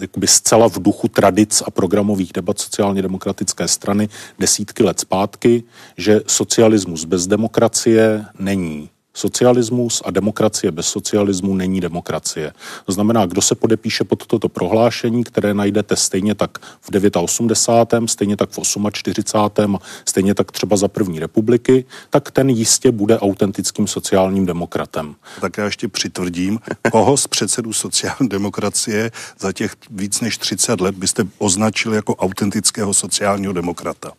[0.00, 4.08] jakoby zcela v duchu tradic a programových debat sociálně demokratické strany
[4.38, 5.64] desítky let zpátky,
[5.96, 12.52] že socialismus bez demokracie není Socialismus a demokracie bez socialismu není demokracie.
[12.86, 18.36] To znamená, kdo se podepíše pod toto prohlášení, které najdete stejně tak v 89., stejně
[18.36, 18.60] tak v
[18.92, 25.14] 48., stejně tak třeba za první republiky, tak ten jistě bude autentickým sociálním demokratem.
[25.40, 26.58] Tak já ještě přitvrdím,
[26.92, 32.94] koho z předsedů sociální demokracie za těch víc než 30 let byste označili jako autentického
[32.94, 34.12] sociálního demokrata?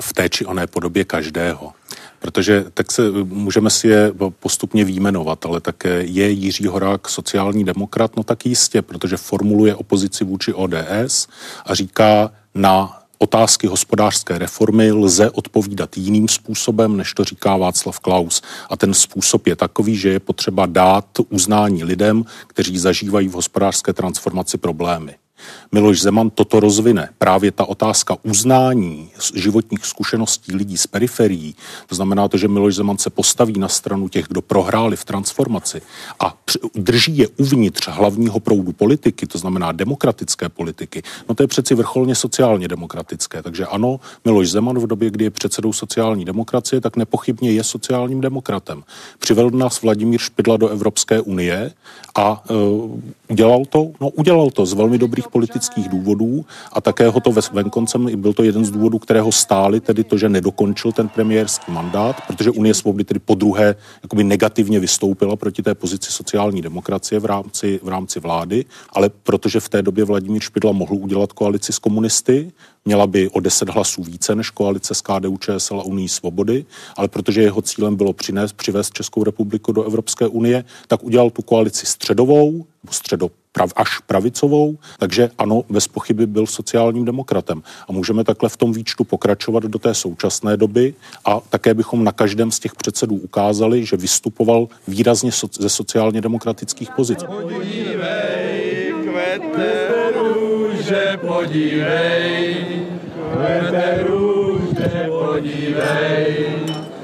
[0.00, 1.72] V, té či oné podobě každého.
[2.18, 8.16] Protože tak se můžeme si je postupně výjmenovat, ale tak je Jiří Horák sociální demokrat,
[8.16, 11.28] no tak jistě, protože formuluje opozici vůči ODS
[11.66, 18.42] a říká na otázky hospodářské reformy lze odpovídat jiným způsobem, než to říká Václav Klaus.
[18.70, 23.92] A ten způsob je takový, že je potřeba dát uznání lidem, kteří zažívají v hospodářské
[23.92, 25.19] transformaci problémy.
[25.72, 27.08] Miloš Zeman toto rozvine.
[27.18, 31.54] Právě ta otázka uznání životních zkušeností lidí z periferií,
[31.86, 35.82] to znamená to, že Miloš Zeman se postaví na stranu těch, kdo prohráli v transformaci
[36.20, 36.36] a
[36.74, 42.14] drží je uvnitř hlavního proudu politiky, to znamená demokratické politiky, no to je přeci vrcholně
[42.14, 43.42] sociálně demokratické.
[43.42, 48.20] Takže ano, Miloš Zeman v době, kdy je předsedou sociální demokracie, tak nepochybně je sociálním
[48.20, 48.84] demokratem.
[49.18, 51.72] Přivedl nás Vladimír Špidla do Evropské unie
[52.14, 53.90] a uh, udělal to?
[54.00, 58.42] No udělal to z velmi dobrých politických důvodů a také ho to venkoncem, byl to
[58.42, 63.04] jeden z důvodů, kterého stáli, tedy to, že nedokončil ten premiérský mandát, protože Unie svobody
[63.04, 68.20] tedy po druhé jakoby negativně vystoupila proti té pozici sociální demokracie v rámci, v rámci
[68.20, 72.52] vlády, ale protože v té době Vladimír Špidla mohl udělat koalici s komunisty,
[72.84, 76.64] měla by o 10 hlasů více než koalice s KDU, ČSL a Unii svobody,
[76.96, 81.42] ale protože jeho cílem bylo přinést, přivést Českou republiku do Evropské unie, tak udělal tu
[81.42, 87.62] koalici středovou, nebo středo prav, až pravicovou, takže ano, bez pochyby byl sociálním demokratem.
[87.88, 92.12] A můžeme takhle v tom výčtu pokračovat do té současné doby a také bychom na
[92.12, 97.24] každém z těch předsedů ukázali, že vystupoval výrazně so, ze sociálně demokratických pozic.
[105.10, 106.54] Podívej,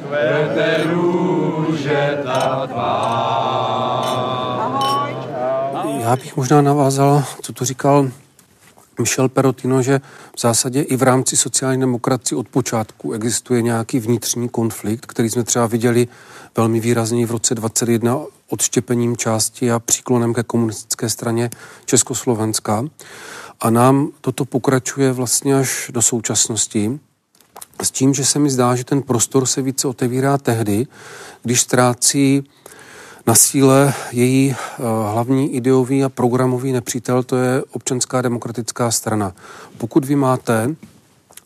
[0.09, 4.26] kvete růže, ta tvá.
[6.07, 8.11] Já bych možná navázal, co tu říkal
[8.99, 10.01] Michel Perotino, že
[10.37, 15.45] v zásadě i v rámci sociální demokracie od počátku existuje nějaký vnitřní konflikt, který jsme
[15.45, 16.09] třeba viděli
[16.57, 21.51] velmi výrazně v roce 2021 odštěpením části a příklonem ke komunistické straně
[21.85, 22.85] Československa.
[23.61, 27.01] A nám toto pokračuje vlastně až do současnosti.
[27.83, 30.87] S tím, že se mi zdá, že ten prostor se více otevírá tehdy,
[31.43, 32.45] když ztrácí
[33.27, 39.33] na síle její eh, hlavní ideový a programový nepřítel, to je občanská demokratická strana.
[39.79, 40.75] Pokud vy máte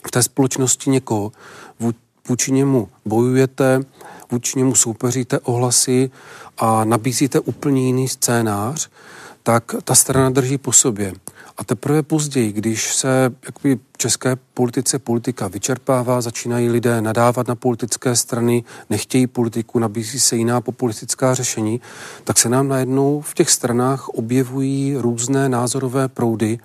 [0.06, 1.32] v té společnosti někoho,
[2.28, 3.80] vůči němu bojujete,
[4.30, 6.10] vůči němu soupeříte ohlasy
[6.58, 8.90] a nabízíte úplně jiný scénář,
[9.42, 11.12] tak ta strana drží po sobě.
[11.60, 18.16] A teprve později, když se jakoby, české politice politika vyčerpává, začínají lidé nadávat na politické
[18.16, 21.80] strany, nechtějí politiku, nabízí se jiná populistická řešení,
[22.24, 26.58] tak se nám najednou v těch stranách objevují různé názorové proudy.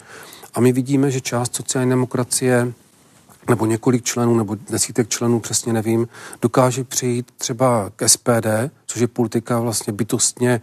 [0.54, 2.74] A my vidíme, že část sociální demokracie
[3.50, 6.08] nebo několik členů, nebo desítek členů, přesně nevím,
[6.42, 8.48] dokáže přijít třeba k SPD,
[8.86, 10.62] což je politika vlastně bytostně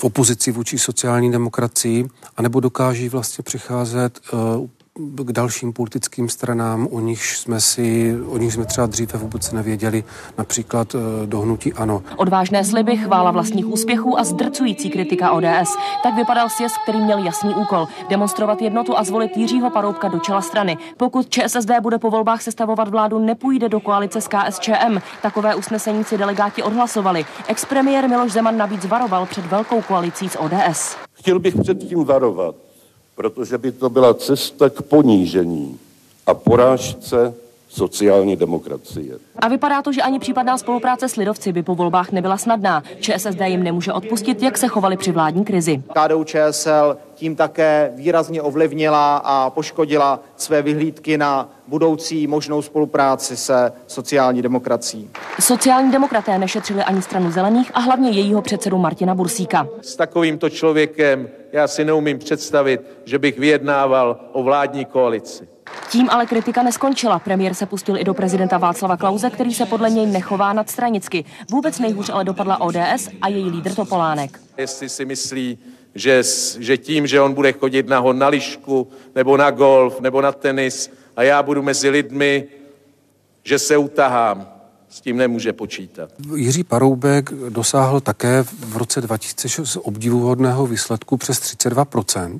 [0.00, 4.68] v opozici vůči sociální demokracii, anebo dokáží vlastně přicházet uh,
[5.24, 10.04] k dalším politickým stranám, o nich jsme si, o nich jsme třeba dříve vůbec nevěděli,
[10.38, 12.02] například eh, dohnutí ANO.
[12.16, 15.76] Odvážné sliby, chvála vlastních úspěchů a zdrcující kritika ODS.
[16.02, 20.42] Tak vypadal sjezd, který měl jasný úkol demonstrovat jednotu a zvolit Jiřího Paroubka do čela
[20.42, 20.76] strany.
[20.96, 24.98] Pokud ČSSD bude po volbách sestavovat vládu, nepůjde do koalice s KSČM.
[25.22, 27.24] Takové usnesení si delegáti odhlasovali.
[27.46, 30.96] Expremiér Miloš Zeman navíc varoval před velkou koalicí s ODS.
[31.12, 32.69] Chtěl bych předtím varovat
[33.14, 35.78] protože by to byla cesta k ponížení
[36.26, 37.34] a porážce
[37.70, 39.18] sociální demokracie.
[39.36, 42.82] A vypadá to, že ani případná spolupráce s lidovci by po volbách nebyla snadná.
[43.00, 45.82] ČSSD jim nemůže odpustit, jak se chovali při vládní krizi.
[46.04, 53.72] KDU ČSL tím také výrazně ovlivnila a poškodila své vyhlídky na budoucí možnou spolupráci se
[53.86, 55.10] sociální demokracií.
[55.40, 59.68] Sociální demokraté nešetřili ani stranu zelených a hlavně jejího předsedu Martina Bursíka.
[59.80, 65.48] S takovýmto člověkem já si neumím představit, že bych vyjednával o vládní koalici.
[65.90, 67.18] Tím ale kritika neskončila.
[67.18, 71.24] Premiér se pustil i do prezidenta Václava Klauze, který se podle něj nechová nadstranicky.
[71.50, 74.40] Vůbec nejhůř ale dopadla ODS a její lídr Topolánek.
[74.58, 75.58] Jestli si myslí,
[75.94, 76.22] že,
[76.58, 80.90] že tím, že on bude chodit na, na lišku, nebo na golf, nebo na tenis
[81.16, 82.44] a já budu mezi lidmi,
[83.44, 84.48] že se utahám,
[84.88, 86.10] s tím nemůže počítat.
[86.34, 92.38] Jiří Paroubek dosáhl také v roce 2006 obdivuhodného výsledku přes 32%.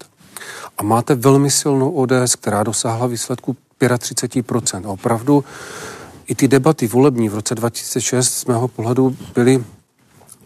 [0.78, 4.86] A máte velmi silnou ODS, která dosáhla výsledku 35%.
[4.86, 5.44] A opravdu
[6.26, 9.64] i ty debaty volební v roce 2006 z mého pohledu byly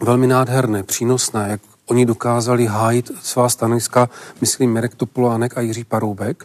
[0.01, 4.09] velmi nádherné, přínosné, jak oni dokázali hájit svá stanoviska,
[4.41, 6.43] myslím Mirek Topolánek a Jiří Paroubek.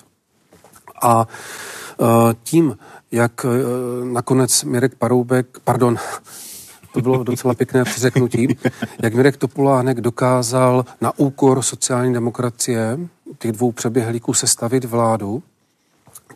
[1.02, 1.28] A
[1.98, 2.08] uh,
[2.42, 2.78] tím,
[3.12, 3.50] jak uh,
[4.04, 5.96] nakonec Mirek Paroubek, pardon,
[6.92, 8.58] to bylo docela pěkné přeřeknutí,
[9.02, 12.98] jak Mirek Topolánek dokázal na úkor sociální demokracie
[13.38, 15.42] těch dvou přeběhlíků sestavit vládu,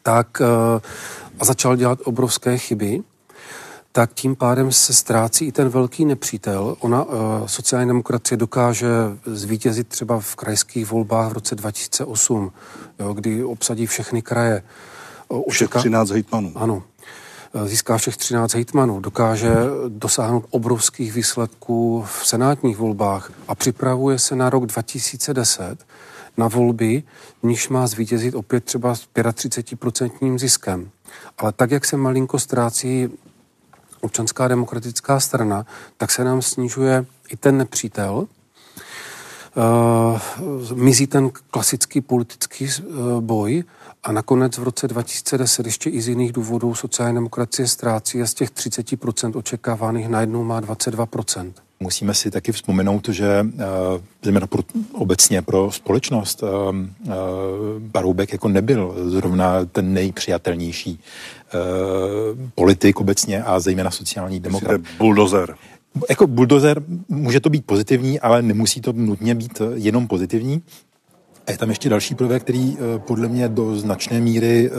[0.03, 0.47] tak uh,
[1.41, 3.03] a začal dělat obrovské chyby,
[3.93, 6.77] tak tím pádem se ztrácí i ten velký nepřítel.
[6.81, 7.13] Ona, uh,
[7.47, 8.89] sociální demokracie dokáže
[9.27, 12.53] zvítězit třeba v krajských volbách v roce 2008,
[12.99, 14.63] jo, kdy obsadí všechny kraje.
[15.29, 16.53] Uh, všech 13 hejtmanů.
[16.55, 16.83] Ano.
[17.65, 19.55] Získá všech 13 hejtmanů, dokáže
[19.89, 25.87] dosáhnout obrovských výsledků v senátních volbách a připravuje se na rok 2010
[26.37, 27.03] na volby,
[27.43, 30.91] níž má zvítězit opět třeba s 35% ziskem.
[31.39, 33.09] Ale tak, jak se malinko ztrácí
[34.01, 35.67] občanská demokratická strana,
[35.97, 38.27] tak se nám snižuje i ten nepřítel.
[39.57, 40.19] Uh,
[40.75, 43.65] mizí ten klasický politický uh, boj
[44.03, 48.35] a nakonec v roce 2010 ještě i z jiných důvodů sociální demokracie ztrácí a z
[48.35, 51.53] těch 30% očekávaných najednou má 22%.
[51.85, 53.61] Musíme si taky vzpomenout, že uh,
[54.23, 57.15] zejména pro, obecně pro společnost uh, uh,
[57.79, 61.01] Baroubek jako nebyl zrovna ten nejpřijatelnější
[62.55, 64.81] politik obecně a zejména sociální demokrat.
[64.99, 65.55] Buldozer.
[66.09, 70.63] Jako buldozer může to být pozitivní, ale nemusí to nutně být jenom pozitivní.
[71.47, 74.71] A je tam ještě další prvek, který podle mě do značné míry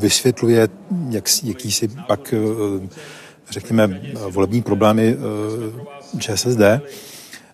[0.00, 0.68] vysvětluje
[1.10, 2.34] jak, jakýsi pak
[3.50, 4.00] řekněme,
[4.30, 5.16] volební problémy
[6.18, 6.60] ČSSD.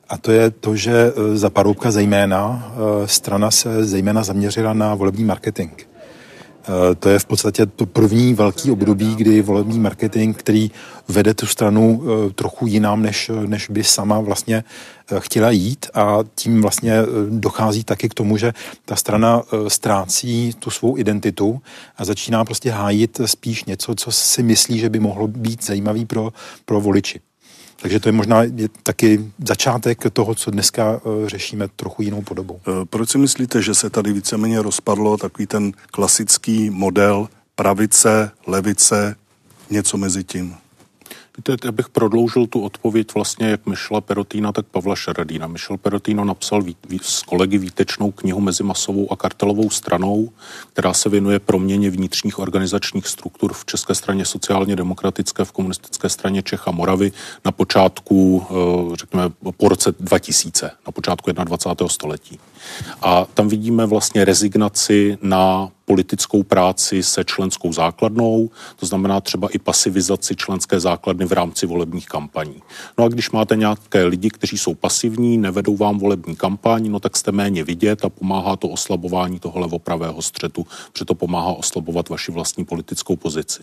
[0.09, 2.73] A to je to, že e, za Paroubka zejména
[3.05, 5.71] e, strana se zejména zaměřila na volební marketing.
[6.69, 10.71] E, to je v podstatě to první velký období, kdy volební marketing, který
[11.09, 12.03] vede tu stranu
[12.35, 14.65] trochu jinam, než, než by sama vlastně
[15.19, 16.95] chtěla jít a tím vlastně
[17.31, 18.53] dochází taky k tomu, že
[18.85, 21.61] ta strana ztrácí tu svou identitu
[21.97, 26.33] a začíná prostě hájit spíš něco, co si myslí, že by mohlo být zajímavý pro,
[26.65, 27.21] pro voliči.
[27.83, 32.61] Takže to je možná je taky začátek toho, co dneska uh, řešíme trochu jinou podobou.
[32.61, 39.17] Eh, proč si myslíte, že se tady víceméně rozpadlo takový ten klasický model pravice, levice,
[39.71, 40.55] něco mezi tím?
[41.65, 45.47] Já bych prodloužil tu odpověď vlastně jak Michela Perotína, tak Pavla Šaradína.
[45.47, 50.31] Michel Perotino napsal ví, ví, s kolegy výtečnou knihu mezi masovou a kartelovou stranou,
[50.73, 56.43] která se věnuje proměně vnitřních organizačních struktur v České straně sociálně demokratické, v komunistické straně
[56.43, 57.13] Čech a Moravy
[57.45, 61.89] na počátku, eh, řekněme, po roce 2000, na počátku 21.
[61.89, 62.39] století.
[63.03, 69.59] A tam vidíme vlastně rezignaci na politickou práci se členskou základnou, to znamená třeba i
[69.59, 72.63] pasivizaci členské základny v rámci volebních kampaní.
[72.99, 77.17] No a když máte nějaké lidi, kteří jsou pasivní, nevedou vám volební kampaň, no tak
[77.17, 82.33] jste méně vidět a pomáhá to oslabování toho levopravého střetu, protože to pomáhá oslabovat vaši
[82.33, 83.63] vlastní politickou pozici.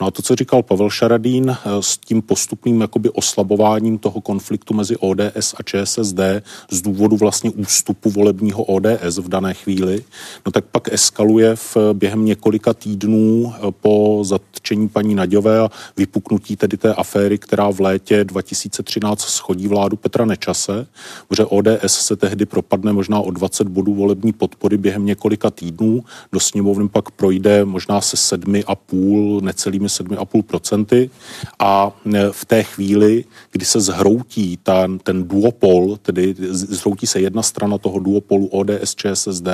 [0.00, 4.74] No a to, co říkal Pavel Šaradín eh, s tím postupným jakoby oslabováním toho konfliktu
[4.74, 6.20] mezi ODS a ČSSD
[6.70, 10.04] z důvodu vlastně ústupu volebního ODS v dané chvíli,
[10.46, 16.56] no tak pak eskaluje v během několika týdnů eh, po zatčení paní Naďové a vypuknutí
[16.56, 20.86] tedy té aféry, která v létě 2013 schodí vládu Petra Nečase,
[21.28, 26.40] protože ODS se tehdy propadne možná o 20 bodů volební podpory během několika týdnů, do
[26.40, 31.10] sněmovny pak projde možná se 7,5, necelými 7,5 procenty.
[31.58, 37.42] A e, v té chvíli, kdy se zhroutí ten, ten duopol, tedy zhroutí se jedna
[37.42, 39.48] strana toho duopolu ODS ČSSD,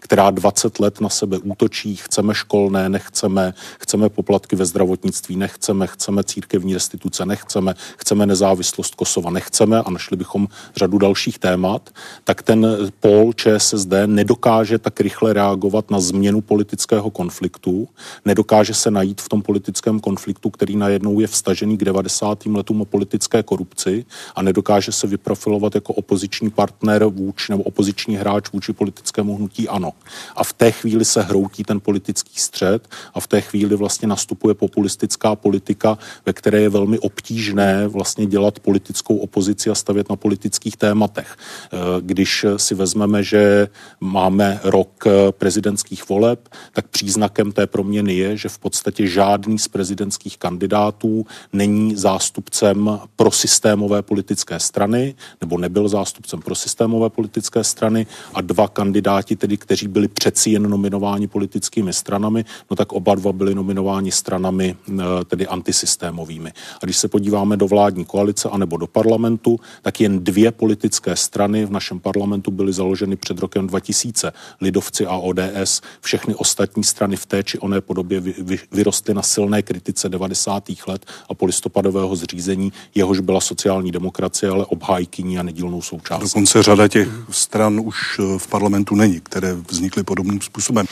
[0.00, 6.24] která 20 let na sebe útočí, chceme školné, nechceme, chceme poplatky ve zdravotnictví, nechceme, chceme
[6.24, 9.82] církevní restituce, nechceme, chceme nezávislost Kosova, nechceme.
[9.82, 11.90] A našli bychom řadu dalších témat,
[12.24, 12.66] tak ten
[13.00, 17.88] pol ČSSD nedokáže tak rychle reagovat na změnu politického konfliktu,
[18.24, 22.46] nedokáže se najít v tom politickém konfliktu, který najednou je vstažený k 90.
[22.46, 24.04] letům o politické korupci.
[24.34, 29.92] A nedokáže se vyprofilovat jako opoziční partner vůči nebo opoziční hráč vůči politickému hnutí ANO.
[30.36, 34.54] A v té chvíli se hroutí ten politický střed a v té chvíli vlastně nastupuje
[34.54, 40.76] populistická politika, ve které je velmi obtížné vlastně dělat politickou opozici a stavět na politických
[40.76, 41.36] tématech.
[41.36, 43.68] Eh, když si vezmeme, že
[44.00, 49.68] máme rok eh, prezidentských voleb, tak příznakem té proměny je, že v podstatě žádný z
[49.68, 58.01] prezidentských kandidátů není zástupcem pro systémové politické strany, nebo nebyl zástupcem pro systémové politické strany
[58.34, 63.32] a dva kandidáti, tedy kteří byli přeci jen nominováni politickými stranami, no tak oba dva
[63.32, 66.52] byli nominováni stranami eh, tedy antisystémovými.
[66.82, 71.64] A když se podíváme do vládní koalice anebo do parlamentu, tak jen dvě politické strany
[71.64, 75.80] v našem parlamentu byly založeny před rokem 2000, Lidovci a ODS.
[76.00, 80.64] Všechny ostatní strany v té či oné podobě vy, vy, vyrostly na silné kritice 90.
[80.86, 86.24] let a polistopadového zřízení, jehož byla sociální demokracie, ale obhájkyní a nedílnou součástí.
[86.24, 90.86] Dokonce řada těch stran už eh, v parlamentu není, které vznikly podobným způsobem.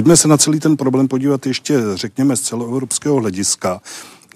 [0.00, 3.80] Pojďme se na celý ten problém podívat ještě, řekněme, z celoevropského hlediska.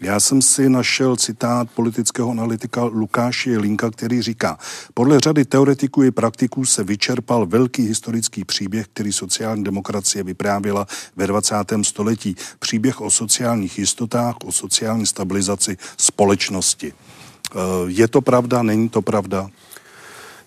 [0.00, 4.58] Já jsem si našel citát politického analytika Lukáše Jelinka, který říká,
[4.94, 10.86] podle řady teoretiků i praktiků se vyčerpal velký historický příběh, který sociální demokracie vyprávěla
[11.16, 11.54] ve 20.
[11.82, 12.36] století.
[12.58, 16.92] Příběh o sociálních jistotách, o sociální stabilizaci společnosti.
[16.92, 19.48] Eh, je to pravda, není to pravda?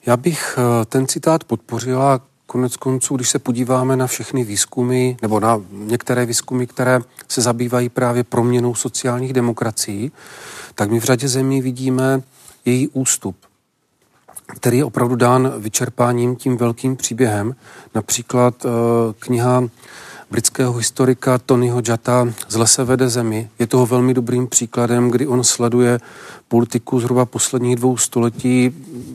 [0.05, 5.39] Já bych eh, ten citát podpořila Konec konců, když se podíváme na všechny výzkumy, nebo
[5.39, 10.11] na některé výzkumy, které se zabývají právě proměnou sociálních demokracií,
[10.75, 12.21] tak my v řadě zemí vidíme
[12.65, 13.35] její ústup,
[14.55, 17.55] který je opravdu dán vyčerpáním tím velkým příběhem.
[17.95, 18.69] Například e,
[19.19, 19.63] kniha
[20.31, 25.43] britského historika Tonyho Jata Z lese vede zemi je toho velmi dobrým příkladem, kdy on
[25.43, 25.99] sleduje
[26.47, 28.71] politiku zhruba posledních dvou století,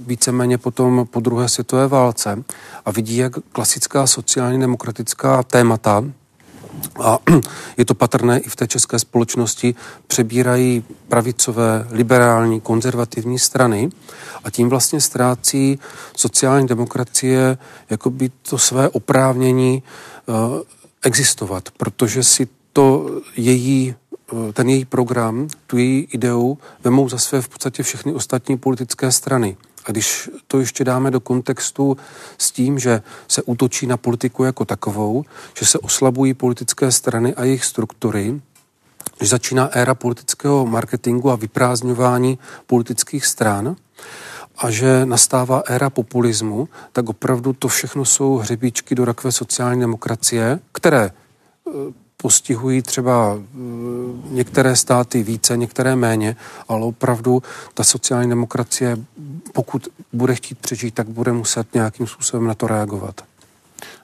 [0.06, 2.44] víceméně potom po druhé světové válce
[2.84, 6.04] a vidí, jak klasická sociálně demokratická témata,
[7.00, 7.18] a
[7.76, 9.74] je to patrné i v té české společnosti,
[10.06, 13.90] přebírají pravicové, liberální, konzervativní strany
[14.44, 15.78] a tím vlastně ztrácí
[16.16, 17.58] sociální demokracie
[17.90, 19.82] jakoby to své oprávnění
[20.26, 20.34] uh,
[21.02, 23.94] existovat, protože si to její
[24.32, 29.12] Eh, ten její program, tu její ideu vemou za své v podstatě všechny ostatní politické
[29.12, 29.56] strany.
[29.84, 31.96] A když to ještě dáme do kontextu
[32.38, 35.24] s tím, že se útočí na politiku jako takovou,
[35.58, 38.40] že se oslabují politické strany a jejich struktury,
[39.20, 43.76] že začíná éra politického marketingu a vyprázdňování politických stran
[44.62, 50.58] a že nastává éra populismu, tak opravdu to všechno jsou hřebíčky do rakve sociální demokracie,
[50.72, 51.70] které eh,
[52.16, 53.56] postihují třeba eh,
[54.28, 56.36] některé státy více, některé méně,
[56.68, 57.42] ale opravdu
[57.74, 58.96] ta sociální demokracie,
[59.52, 63.20] pokud bude chtít přežít, tak bude muset nějakým způsobem na to reagovat.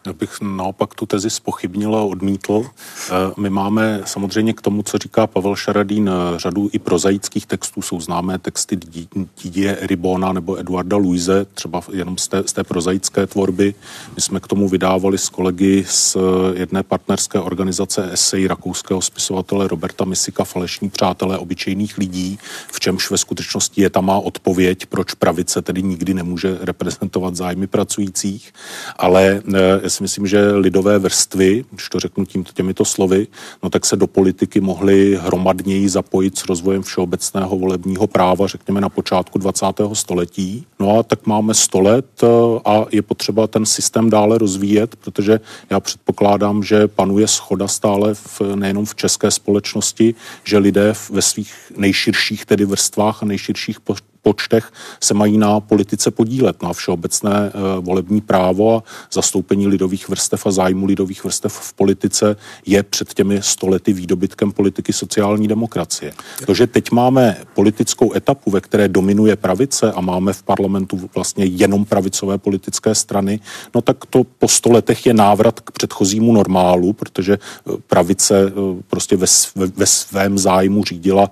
[0.06, 2.66] Já bych naopak tu tezi spochybnil a odmítl.
[2.66, 7.82] Eh, my máme samozřejmě k tomu, co říká Pavel Šaradín, eh, řadu i prozaických textů.
[7.82, 8.78] Jsou známé texty
[9.42, 13.74] Didier Ribona nebo Eduarda Luise, třeba jenom z té, z té prozaické tvorby.
[14.16, 16.20] My jsme k tomu vydávali s kolegy z eh,
[16.58, 22.38] jedné partnerské organizace Essay rakouského spisovatele Roberta Misika Falešní přátelé obyčejných lidí,
[22.72, 27.66] v čemž ve skutečnosti je tam má odpověď, proč pravice tedy nikdy nemůže reprezentovat zájmy
[27.66, 28.52] pracujících.
[28.96, 29.42] Ale
[29.98, 33.26] si myslím, že lidové vrstvy, když to řeknu tímto, těmito slovy,
[33.62, 38.88] no tak se do politiky mohly hromadněji zapojit s rozvojem všeobecného volebního práva, řekněme na
[38.88, 39.66] počátku 20.
[39.92, 40.66] století.
[40.78, 42.26] No a tak máme 100 let eh,
[42.64, 45.40] a je potřeba ten systém dále rozvíjet, protože
[45.70, 51.52] já předpokládám, že panuje schoda stále v, nejenom v české společnosti, že lidé ve svých
[51.76, 53.80] nejširších tedy vrstvách a nejširších
[54.28, 60.46] počtech se mají na politice podílet, na všeobecné eh, volební právo a zastoupení lidových vrstev
[60.46, 66.12] a zájmu lidových vrstev v politice je před těmi stolety výdobytkem politiky sociální demokracie.
[66.46, 71.44] To, že teď máme politickou etapu, ve které dominuje pravice a máme v parlamentu vlastně
[71.44, 73.40] jenom pravicové politické strany,
[73.74, 78.52] no tak to po sto letech je návrat k předchozímu normálu, protože eh, pravice eh,
[78.88, 79.26] prostě ve,
[79.76, 81.30] ve svém zájmu řídila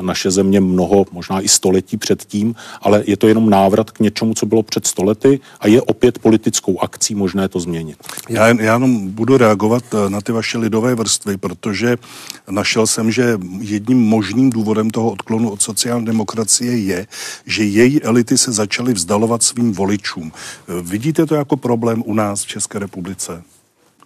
[0.00, 4.34] naše země mnoho, možná i století předtím tím, ale je to jenom návrat k něčemu,
[4.34, 7.96] co bylo před stolety a je opět politickou akcí možné to změnit.
[8.28, 11.96] Já, já jenom budu reagovat eh, na ty vaše lidové vrstvy, protože
[12.50, 17.06] našel jsem, že jedním možným důvodem toho odklonu od sociální demokracie je,
[17.46, 20.32] že její elity se začaly vzdalovat svým voličům.
[20.32, 23.42] Eh, vidíte to jako problém u nás v České republice?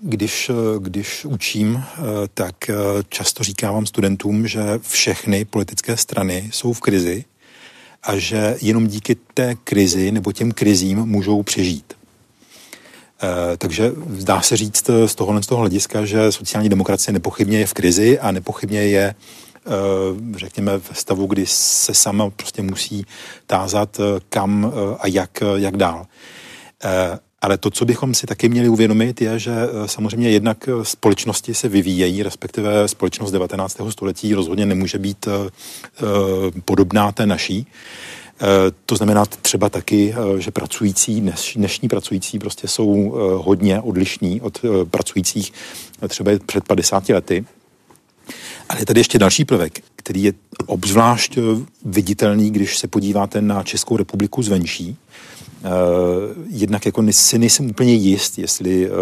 [0.01, 1.83] Když, eh, když učím,
[2.35, 2.55] tak
[3.09, 7.25] často říkávám studentům, že všechny politické strany jsou v krizi
[8.03, 11.95] a že jenom díky té krizi nebo těm krizím můžou přežít.
[13.23, 17.67] E, takže zdá se říct z tohohle z toho hlediska, že sociální demokracie nepochybně je
[17.67, 19.15] v krizi a nepochybně je e,
[20.39, 23.07] řekněme, v stavu, kdy se sama prostě musí
[23.47, 26.07] tázat, eh, kam a jak, jak dál.
[27.43, 31.55] Ale to, co bychom si taky měli uvědomit, je, že eh, samozřejmě jednak eh, společnosti
[31.55, 33.81] se vyvíjejí, respektive společnost 19.
[33.91, 35.51] století rozhodně nemůže být eh,
[36.65, 37.67] podobná té naší.
[38.87, 41.21] To znamená třeba taky, že pracující,
[41.57, 43.11] dnešní pracující prostě jsou
[43.43, 44.61] hodně odlišní od
[44.91, 45.53] pracujících
[46.09, 47.45] třeba před 50 lety.
[48.69, 50.33] Ale je tady ještě další prvek, který je
[50.67, 51.39] obzvlášť
[51.85, 54.97] viditelný, když se podíváte na Českou republiku zvenší.
[55.65, 55.69] Uh,
[56.49, 58.97] jednak jako si nejsem úplně jist, jestli uh,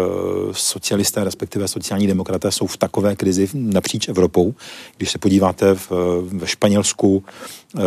[0.51, 4.53] socialisté, respektive sociální demokraté jsou v takové krizi napříč Evropou.
[4.97, 7.23] Když se podíváte v, ve Španělsku,
[7.73, 7.81] uh,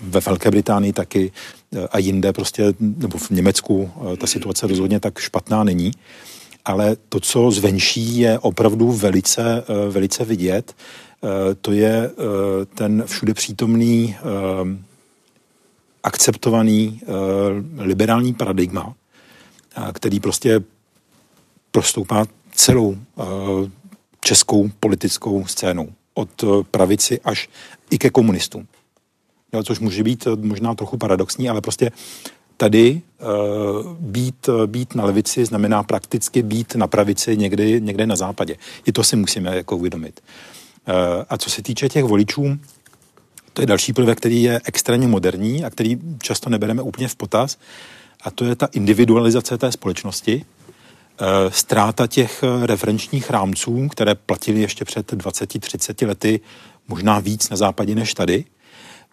[0.00, 1.32] ve Velké Británii taky
[1.90, 5.92] a jinde prostě, nebo v Německu ta situace rozhodně tak špatná není.
[6.64, 10.76] Ale to, co zvenší, je opravdu velice, velice vidět.
[11.60, 12.10] To je
[12.74, 14.16] ten všude přítomný
[16.02, 17.00] akceptovaný
[17.78, 18.94] liberální paradigma,
[19.92, 20.60] který prostě
[21.70, 22.96] prostoupá celou
[24.20, 25.88] českou politickou scénou.
[26.14, 27.48] Od pravici až
[27.90, 28.66] i ke komunistům.
[29.64, 31.90] Což může být možná trochu paradoxní, ale prostě
[32.64, 38.56] tady uh, být, být na levici znamená prakticky být na pravici někdy, někde na západě.
[38.86, 40.20] I to si musíme jako uvědomit.
[40.88, 40.94] Uh,
[41.28, 42.58] a co se týče těch voličů,
[43.52, 47.58] to je další prvek, který je extrémně moderní a který často nebereme úplně v potaz.
[48.22, 50.44] A to je ta individualizace té společnosti,
[51.48, 56.40] ztráta eh, těch eh, referenčních rámců, které platily ještě před 20-30 lety,
[56.88, 58.44] možná víc na západě než tady.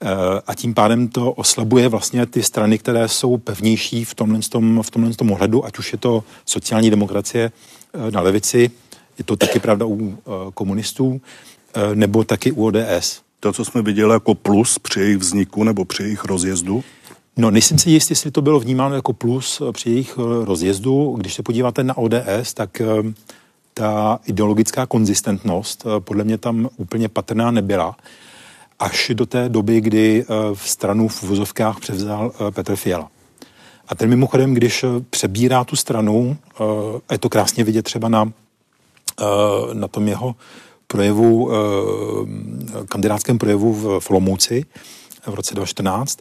[0.01, 4.83] Eh, a tím pádem to oslabuje vlastně ty strany, které jsou pevnější v tomhle, tom,
[4.83, 7.51] v tomhle tom ohledu, ať už je to sociální demokracie
[8.09, 8.71] na levici,
[9.17, 10.17] je to taky pravda u
[10.53, 11.21] komunistů,
[11.93, 16.03] nebo taky u ODS to, co jsme viděli jako plus při jejich vzniku nebo při
[16.03, 16.83] jejich rozjezdu?
[17.37, 21.15] No, nejsem si jist, jestli to bylo vnímáno jako plus při jejich eh, rozjezdu.
[21.19, 22.85] Když se podíváte na ODS, tak eh,
[23.73, 27.95] ta ideologická konzistentnost eh, podle mě tam úplně patrná nebyla.
[28.81, 33.11] Až do té doby, kdy v stranu v vozovkách převzal Petr Fiala.
[33.87, 36.37] A ten mimochodem, když přebírá tu stranu,
[37.11, 38.31] je to krásně vidět třeba na,
[39.73, 40.35] na tom jeho
[40.91, 41.55] projevu, eh,
[42.87, 44.65] kandidátském projevu v Flomouci
[45.25, 46.19] v roce 2014,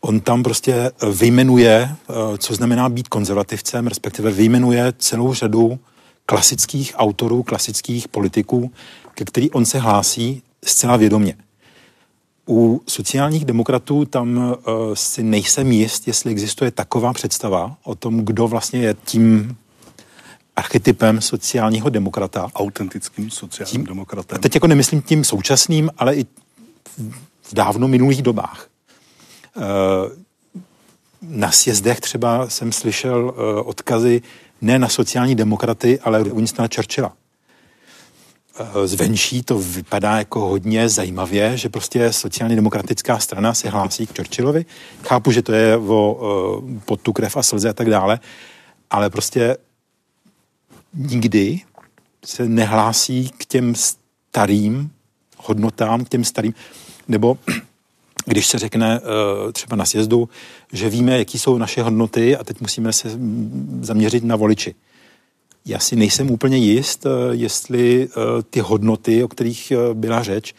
[0.00, 5.78] on tam prostě vyjmenuje, eh, co znamená být konzervativcem, respektive vyjmenuje celou řadu
[6.26, 8.70] klasických autorů, klasických politiků,
[9.14, 11.34] ke který on se hlásí zcela vědomě.
[12.48, 14.54] U sociálních demokratů tam uh,
[14.94, 19.56] si nejsem jist, jestli existuje taková představa o tom, kdo vlastně je tím
[20.56, 22.48] archetypem sociálního demokrata.
[22.54, 24.38] Autentickým sociálním tím, demokratem.
[24.40, 26.26] Teď jako nemyslím tím současným, ale i
[27.42, 28.68] v dávno minulých dobách.
[29.56, 29.60] Eh,
[31.22, 34.22] na sjezdech třeba jsem slyšel eh, odkazy
[34.60, 37.12] ne na sociální demokraty, ale Winstona Churchilla.
[38.62, 44.16] Eh, zvenší to vypadá jako hodně zajímavě, že prostě sociálně demokratická strana se hlásí k
[44.16, 44.64] Churchillovi.
[45.04, 48.20] Chápu, že to je o pod tu krev a slzy a tak dále,
[48.90, 49.56] ale prostě
[50.94, 51.60] nikdy
[52.24, 54.90] se nehlásí k těm starým
[55.36, 56.54] hodnotám, k těm starým,
[57.08, 57.38] nebo
[58.26, 60.28] když se řekne eh, třeba na sjezdu,
[60.72, 63.08] že víme, jaký jsou naše hodnoty a teď musíme se
[63.80, 64.74] zaměřit na voliči.
[65.66, 70.54] Já si nejsem úplně jist, eh, jestli eh, ty hodnoty, o kterých byla řeč,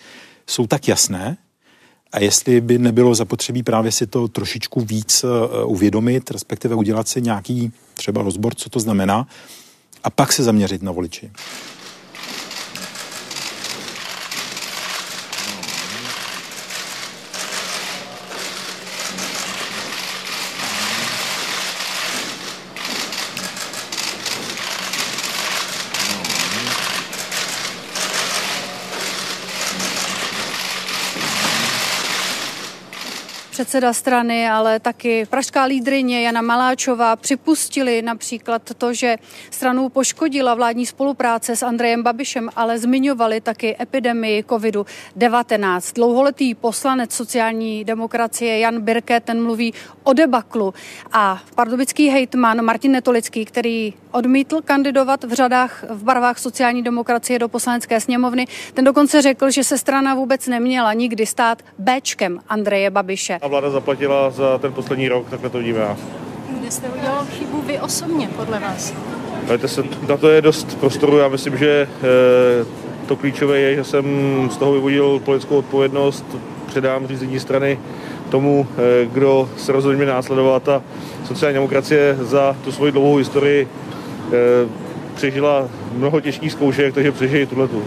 [0.47, 1.37] jsou tak jasné
[2.11, 5.25] a jestli by nebylo zapotřebí právě si to trošičku víc
[5.65, 9.27] uvědomit, respektive udělat si nějaký třeba rozbor, co to znamená,
[10.03, 11.31] a pak se zaměřit na voliči.
[33.64, 39.18] Předseda strany, ale taky pražská lídrině Jana Maláčová připustili například to, že
[39.51, 45.93] stranu poškodila vládní spolupráce s Andrejem Babišem, ale zmiňovali taky epidemii COVID-19.
[45.95, 50.74] Dlouholetý poslanec sociální demokracie Jan Birke, ten mluví o debaklu.
[51.11, 57.49] A pardubický hejtman Martin Netolický, který odmítl kandidovat v řadách v barvách sociální demokracie do
[57.49, 63.39] poslanecké sněmovny, ten dokonce řekl, že se strana vůbec neměla nikdy stát Bčkem Andreje Babiše.
[63.41, 65.97] A vláda zaplatila za ten poslední rok, takhle to vidím já.
[66.59, 68.93] Kde jste udělal chybu vy osobně, podle vás?
[69.51, 71.18] Víte, se, na to je dost prostoru.
[71.18, 71.88] Já myslím, že e,
[73.07, 74.05] to klíčové je, že jsem
[74.51, 76.26] z toho vyvodil politickou odpovědnost,
[76.68, 77.80] předám řízení strany
[78.30, 80.84] tomu, e, kdo se rozhodně následovat a
[81.26, 83.68] sociální demokracie za tu svoji dlouhou historii
[85.15, 87.84] přežila mnoho těžkých zkoušek, takže přežije tuhletu.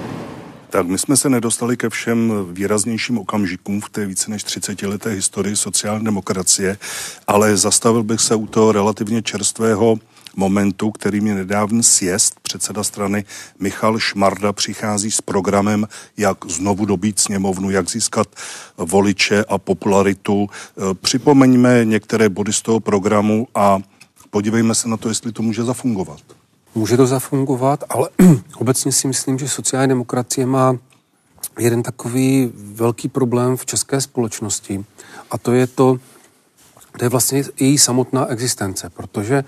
[0.71, 5.11] Tak my jsme se nedostali ke všem výraznějším okamžikům v té více než 30 leté
[5.11, 6.79] historii sociální demokracie,
[7.27, 9.99] ale zastavil bych se u toho relativně čerstvého
[10.37, 12.41] momentu, kterým je nedávný sjezd.
[12.43, 13.25] Předseda strany
[13.59, 18.29] Michal Šmarda přichází s programem, jak znovu dobít sněmovnu, jak získat
[18.77, 20.49] voliče a popularitu.
[21.01, 23.79] Připomeňme některé body z toho programu a
[24.31, 26.21] podívejme se na to, jestli to může zafungovat.
[26.75, 28.09] Může to zafungovat, ale
[28.57, 30.77] obecně si myslím, že sociální demokracie má
[31.59, 34.85] jeden takový velký problém v české společnosti
[35.31, 35.99] a to je to,
[36.99, 39.45] to je vlastně její samotná existence, protože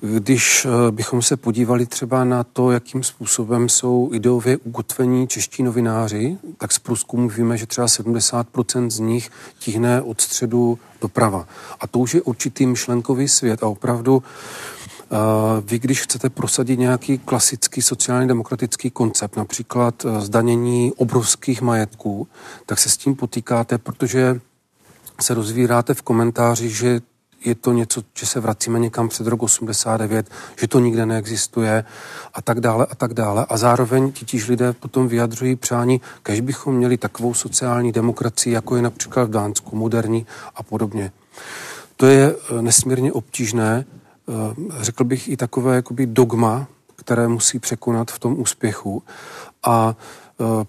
[0.00, 6.38] když eh, bychom se podívali třeba na to, jakým způsobem jsou ideově ukotvení čeští novináři,
[6.58, 11.46] tak z průzkumu víme, že třeba 70% z nich tíhne od středu doprava.
[11.80, 14.22] A to už je určitý myšlenkový svět a opravdu
[15.64, 22.28] vy, když chcete prosadit nějaký klasický sociálně demokratický koncept, například eh, zdanění obrovských majetků,
[22.66, 24.40] tak se s tím potýkáte, protože
[25.20, 27.00] se rozvíráte v komentáři, že
[27.44, 30.30] je to něco, že se vracíme někam před rok 89,
[30.60, 31.84] že to nikde neexistuje
[32.34, 33.46] a tak dále a tak dále.
[33.48, 38.82] A zároveň titíž lidé potom vyjadřují přání, kež bychom měli takovou sociální demokracii, jako je
[38.82, 41.12] například v Dánsku, moderní a podobně.
[41.96, 43.84] To je eh, nesmírně obtížné
[44.30, 46.66] Eh, řekl bych, i takové jakoby dogma,
[46.96, 49.02] které musí překonat v tom úspěchu.
[49.62, 49.96] A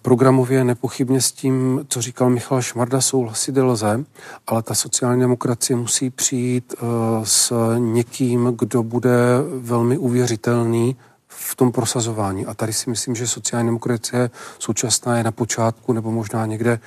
[0.02, 4.06] programově nepochybně s tím, co říkal Michal Šmarda, souhlasit lze,
[4.48, 6.86] ale ta sociální demokracie musí přijít eh,
[7.24, 9.12] s někým, kdo bude
[9.60, 10.96] velmi uvěřitelný
[11.28, 12.46] v tom prosazování.
[12.46, 16.80] A tady si myslím, že sociální demokracie současná je na počátku nebo možná někde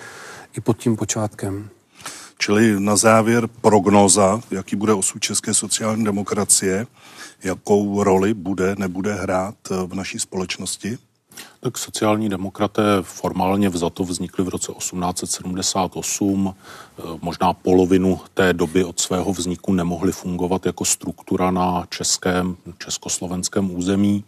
[0.56, 1.68] i pod tím počátkem.
[2.38, 6.86] Čili na závěr prognoza, jaký bude osud české sociální demokracie,
[7.44, 9.54] jakou roli bude, nebude hrát
[9.86, 10.98] v naší společnosti?
[11.64, 16.54] Tak sociální demokraté formálně vzato vznikly v roce 1878.
[16.98, 23.76] Eh, možná polovinu té doby od svého vzniku nemohly fungovat jako struktura na českém, československém
[23.76, 24.24] území,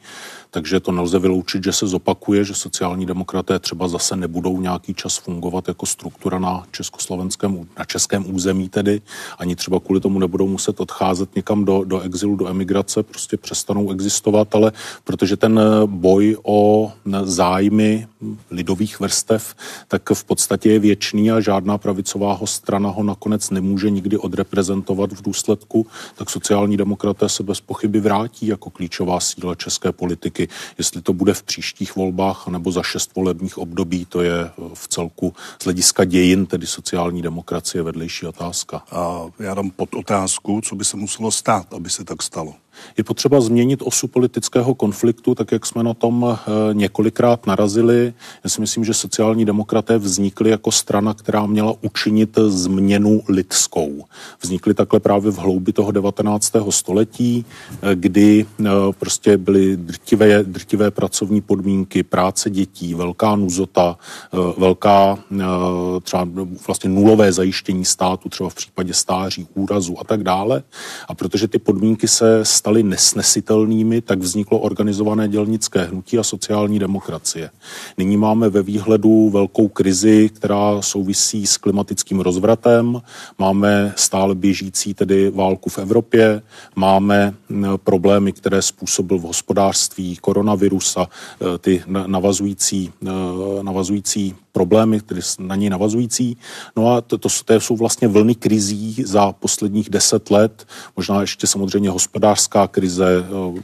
[0.50, 5.16] takže to nelze vyloučit, že se zopakuje, že sociální demokraté třeba zase nebudou nějaký čas
[5.16, 9.02] fungovat jako struktura na československém, na českém území tedy,
[9.38, 13.90] ani třeba kvůli tomu nebudou muset odcházet někam do, do exilu, do emigrace, prostě přestanou
[13.90, 14.72] existovat, ale
[15.04, 16.92] protože ten boj o
[17.26, 18.06] zájmy
[18.50, 19.54] lidových vrstev,
[19.88, 25.22] tak v podstatě je věčný a žádná pravicová strana ho nakonec nemůže nikdy odreprezentovat v
[25.22, 30.48] důsledku, tak sociální demokraté se bez pochyby vrátí jako klíčová síla české politiky.
[30.78, 35.34] Jestli to bude v příštích volbách nebo za šest volebních období, to je v celku
[35.62, 38.82] z hlediska dějin, tedy sociální demokracie, vedlejší otázka.
[38.90, 42.54] A já dám pod otázku, co by se muselo stát, aby se tak stalo.
[42.96, 48.14] Je potřeba změnit osu politického konfliktu, tak jak jsme na tom eh, několikrát narazili.
[48.44, 54.04] Já si myslím, že sociální demokraté vznikly jako strana, která měla učinit změnu lidskou.
[54.42, 56.52] Vznikly takhle právě v hloubi toho 19.
[56.70, 57.44] století,
[57.82, 58.64] eh, kdy eh,
[58.98, 63.98] prostě byly drtivé, drtivé pracovní podmínky, práce dětí, velká nuzota,
[64.58, 65.18] velká
[66.02, 66.28] třeba
[66.66, 70.62] vlastně nulové zajištění státu, třeba v případě stáří, úrazu a tak dále.
[71.08, 77.50] A protože ty podmínky se staly nesnesitelnými, tak vzniklo organizované dělnické hnutí a sociální demokracie.
[77.98, 83.02] Nyní máme ve výhledu velkou krizi, která souvisí s klimatickým rozvratem,
[83.38, 86.42] máme stále běžící tedy válku v Evropě,
[86.76, 87.34] máme
[87.76, 95.56] problémy, které způsobil v hospodářství koronavirus a e, ty navazující, e, navazující problémy, které na
[95.56, 96.36] něj navazující.
[96.76, 100.64] No a to, to, to jsou vlastně vlny krizí za posledních deset let,
[100.96, 103.62] možná ještě samozřejmě hospodářská krize eh,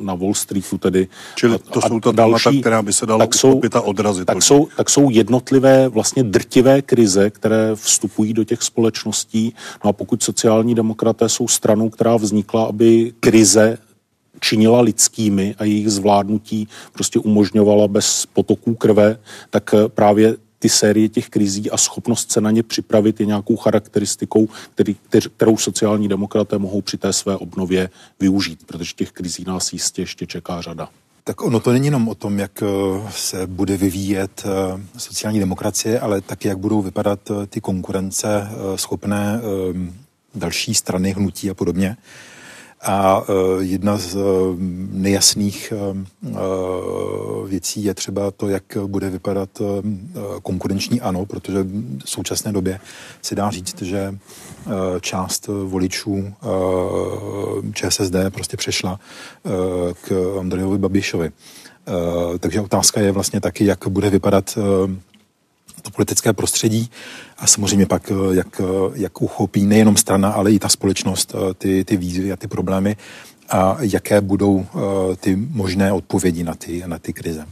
[0.00, 1.08] na Wall Streetu tedy.
[1.36, 4.26] Čili to a, jsou ta další, která by se dala tak jsou, a odrazit.
[4.26, 9.54] Tak jsou, tak jsou jednotlivé vlastně drtivé krize, které vstupují do těch společností.
[9.84, 13.78] No a pokud sociální demokraté jsou stranou, která vznikla, aby krize
[14.40, 19.18] činila lidskými a jejich zvládnutí prostě umožňovala bez potoků krve,
[19.50, 23.56] tak eh, právě ty série těch krizí a schopnost se na ně připravit je nějakou
[23.56, 24.96] charakteristikou, který,
[25.36, 30.26] kterou sociální demokraté mohou při té své obnově využít, protože těch krizí nás jistě ještě
[30.26, 30.88] čeká řada.
[31.24, 32.66] Tak ono to není jenom o tom, jak eh,
[33.10, 39.40] se bude vyvíjet eh, sociální demokracie, ale taky, jak budou vypadat ty konkurence schopné
[40.34, 41.96] další strany, hnutí a podobně.
[42.82, 44.20] A e, jedna z e,
[44.90, 45.94] nejasných e,
[47.48, 49.48] věcí je třeba to, jak bude vypadat
[50.42, 51.62] konkurenční ano, protože
[52.04, 52.80] v současné době
[53.22, 54.14] se dá říct, že
[55.00, 56.34] část voličů
[57.74, 59.00] ČSSD prostě přešla
[60.02, 61.30] k Andrejovi Babišovi.
[62.38, 64.58] Takže otázka je vlastně taky, jak bude vypadat
[65.80, 66.90] to politické prostředí
[67.38, 68.64] a samozřejmě pak, eh, jak, eh,
[68.94, 72.96] jak uchopí nejenom strana, ale i ta společnost eh, ty, ty výzvy a ty problémy
[73.48, 74.66] a jaké budou
[75.20, 77.46] ty možné odpovědi na ty, na ty krize.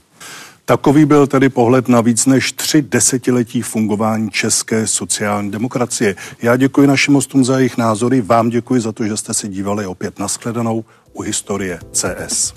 [0.65, 6.17] Takový byl tedy pohled na víc než tři desetiletí fungování české sociální demokracie.
[6.43, 9.87] Já děkuji našim hostům za jejich názory, vám děkuji za to, že jste se dívali
[9.87, 12.55] opět na shledanou u historie CS.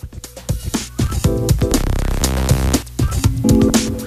[3.44, 4.01] thank you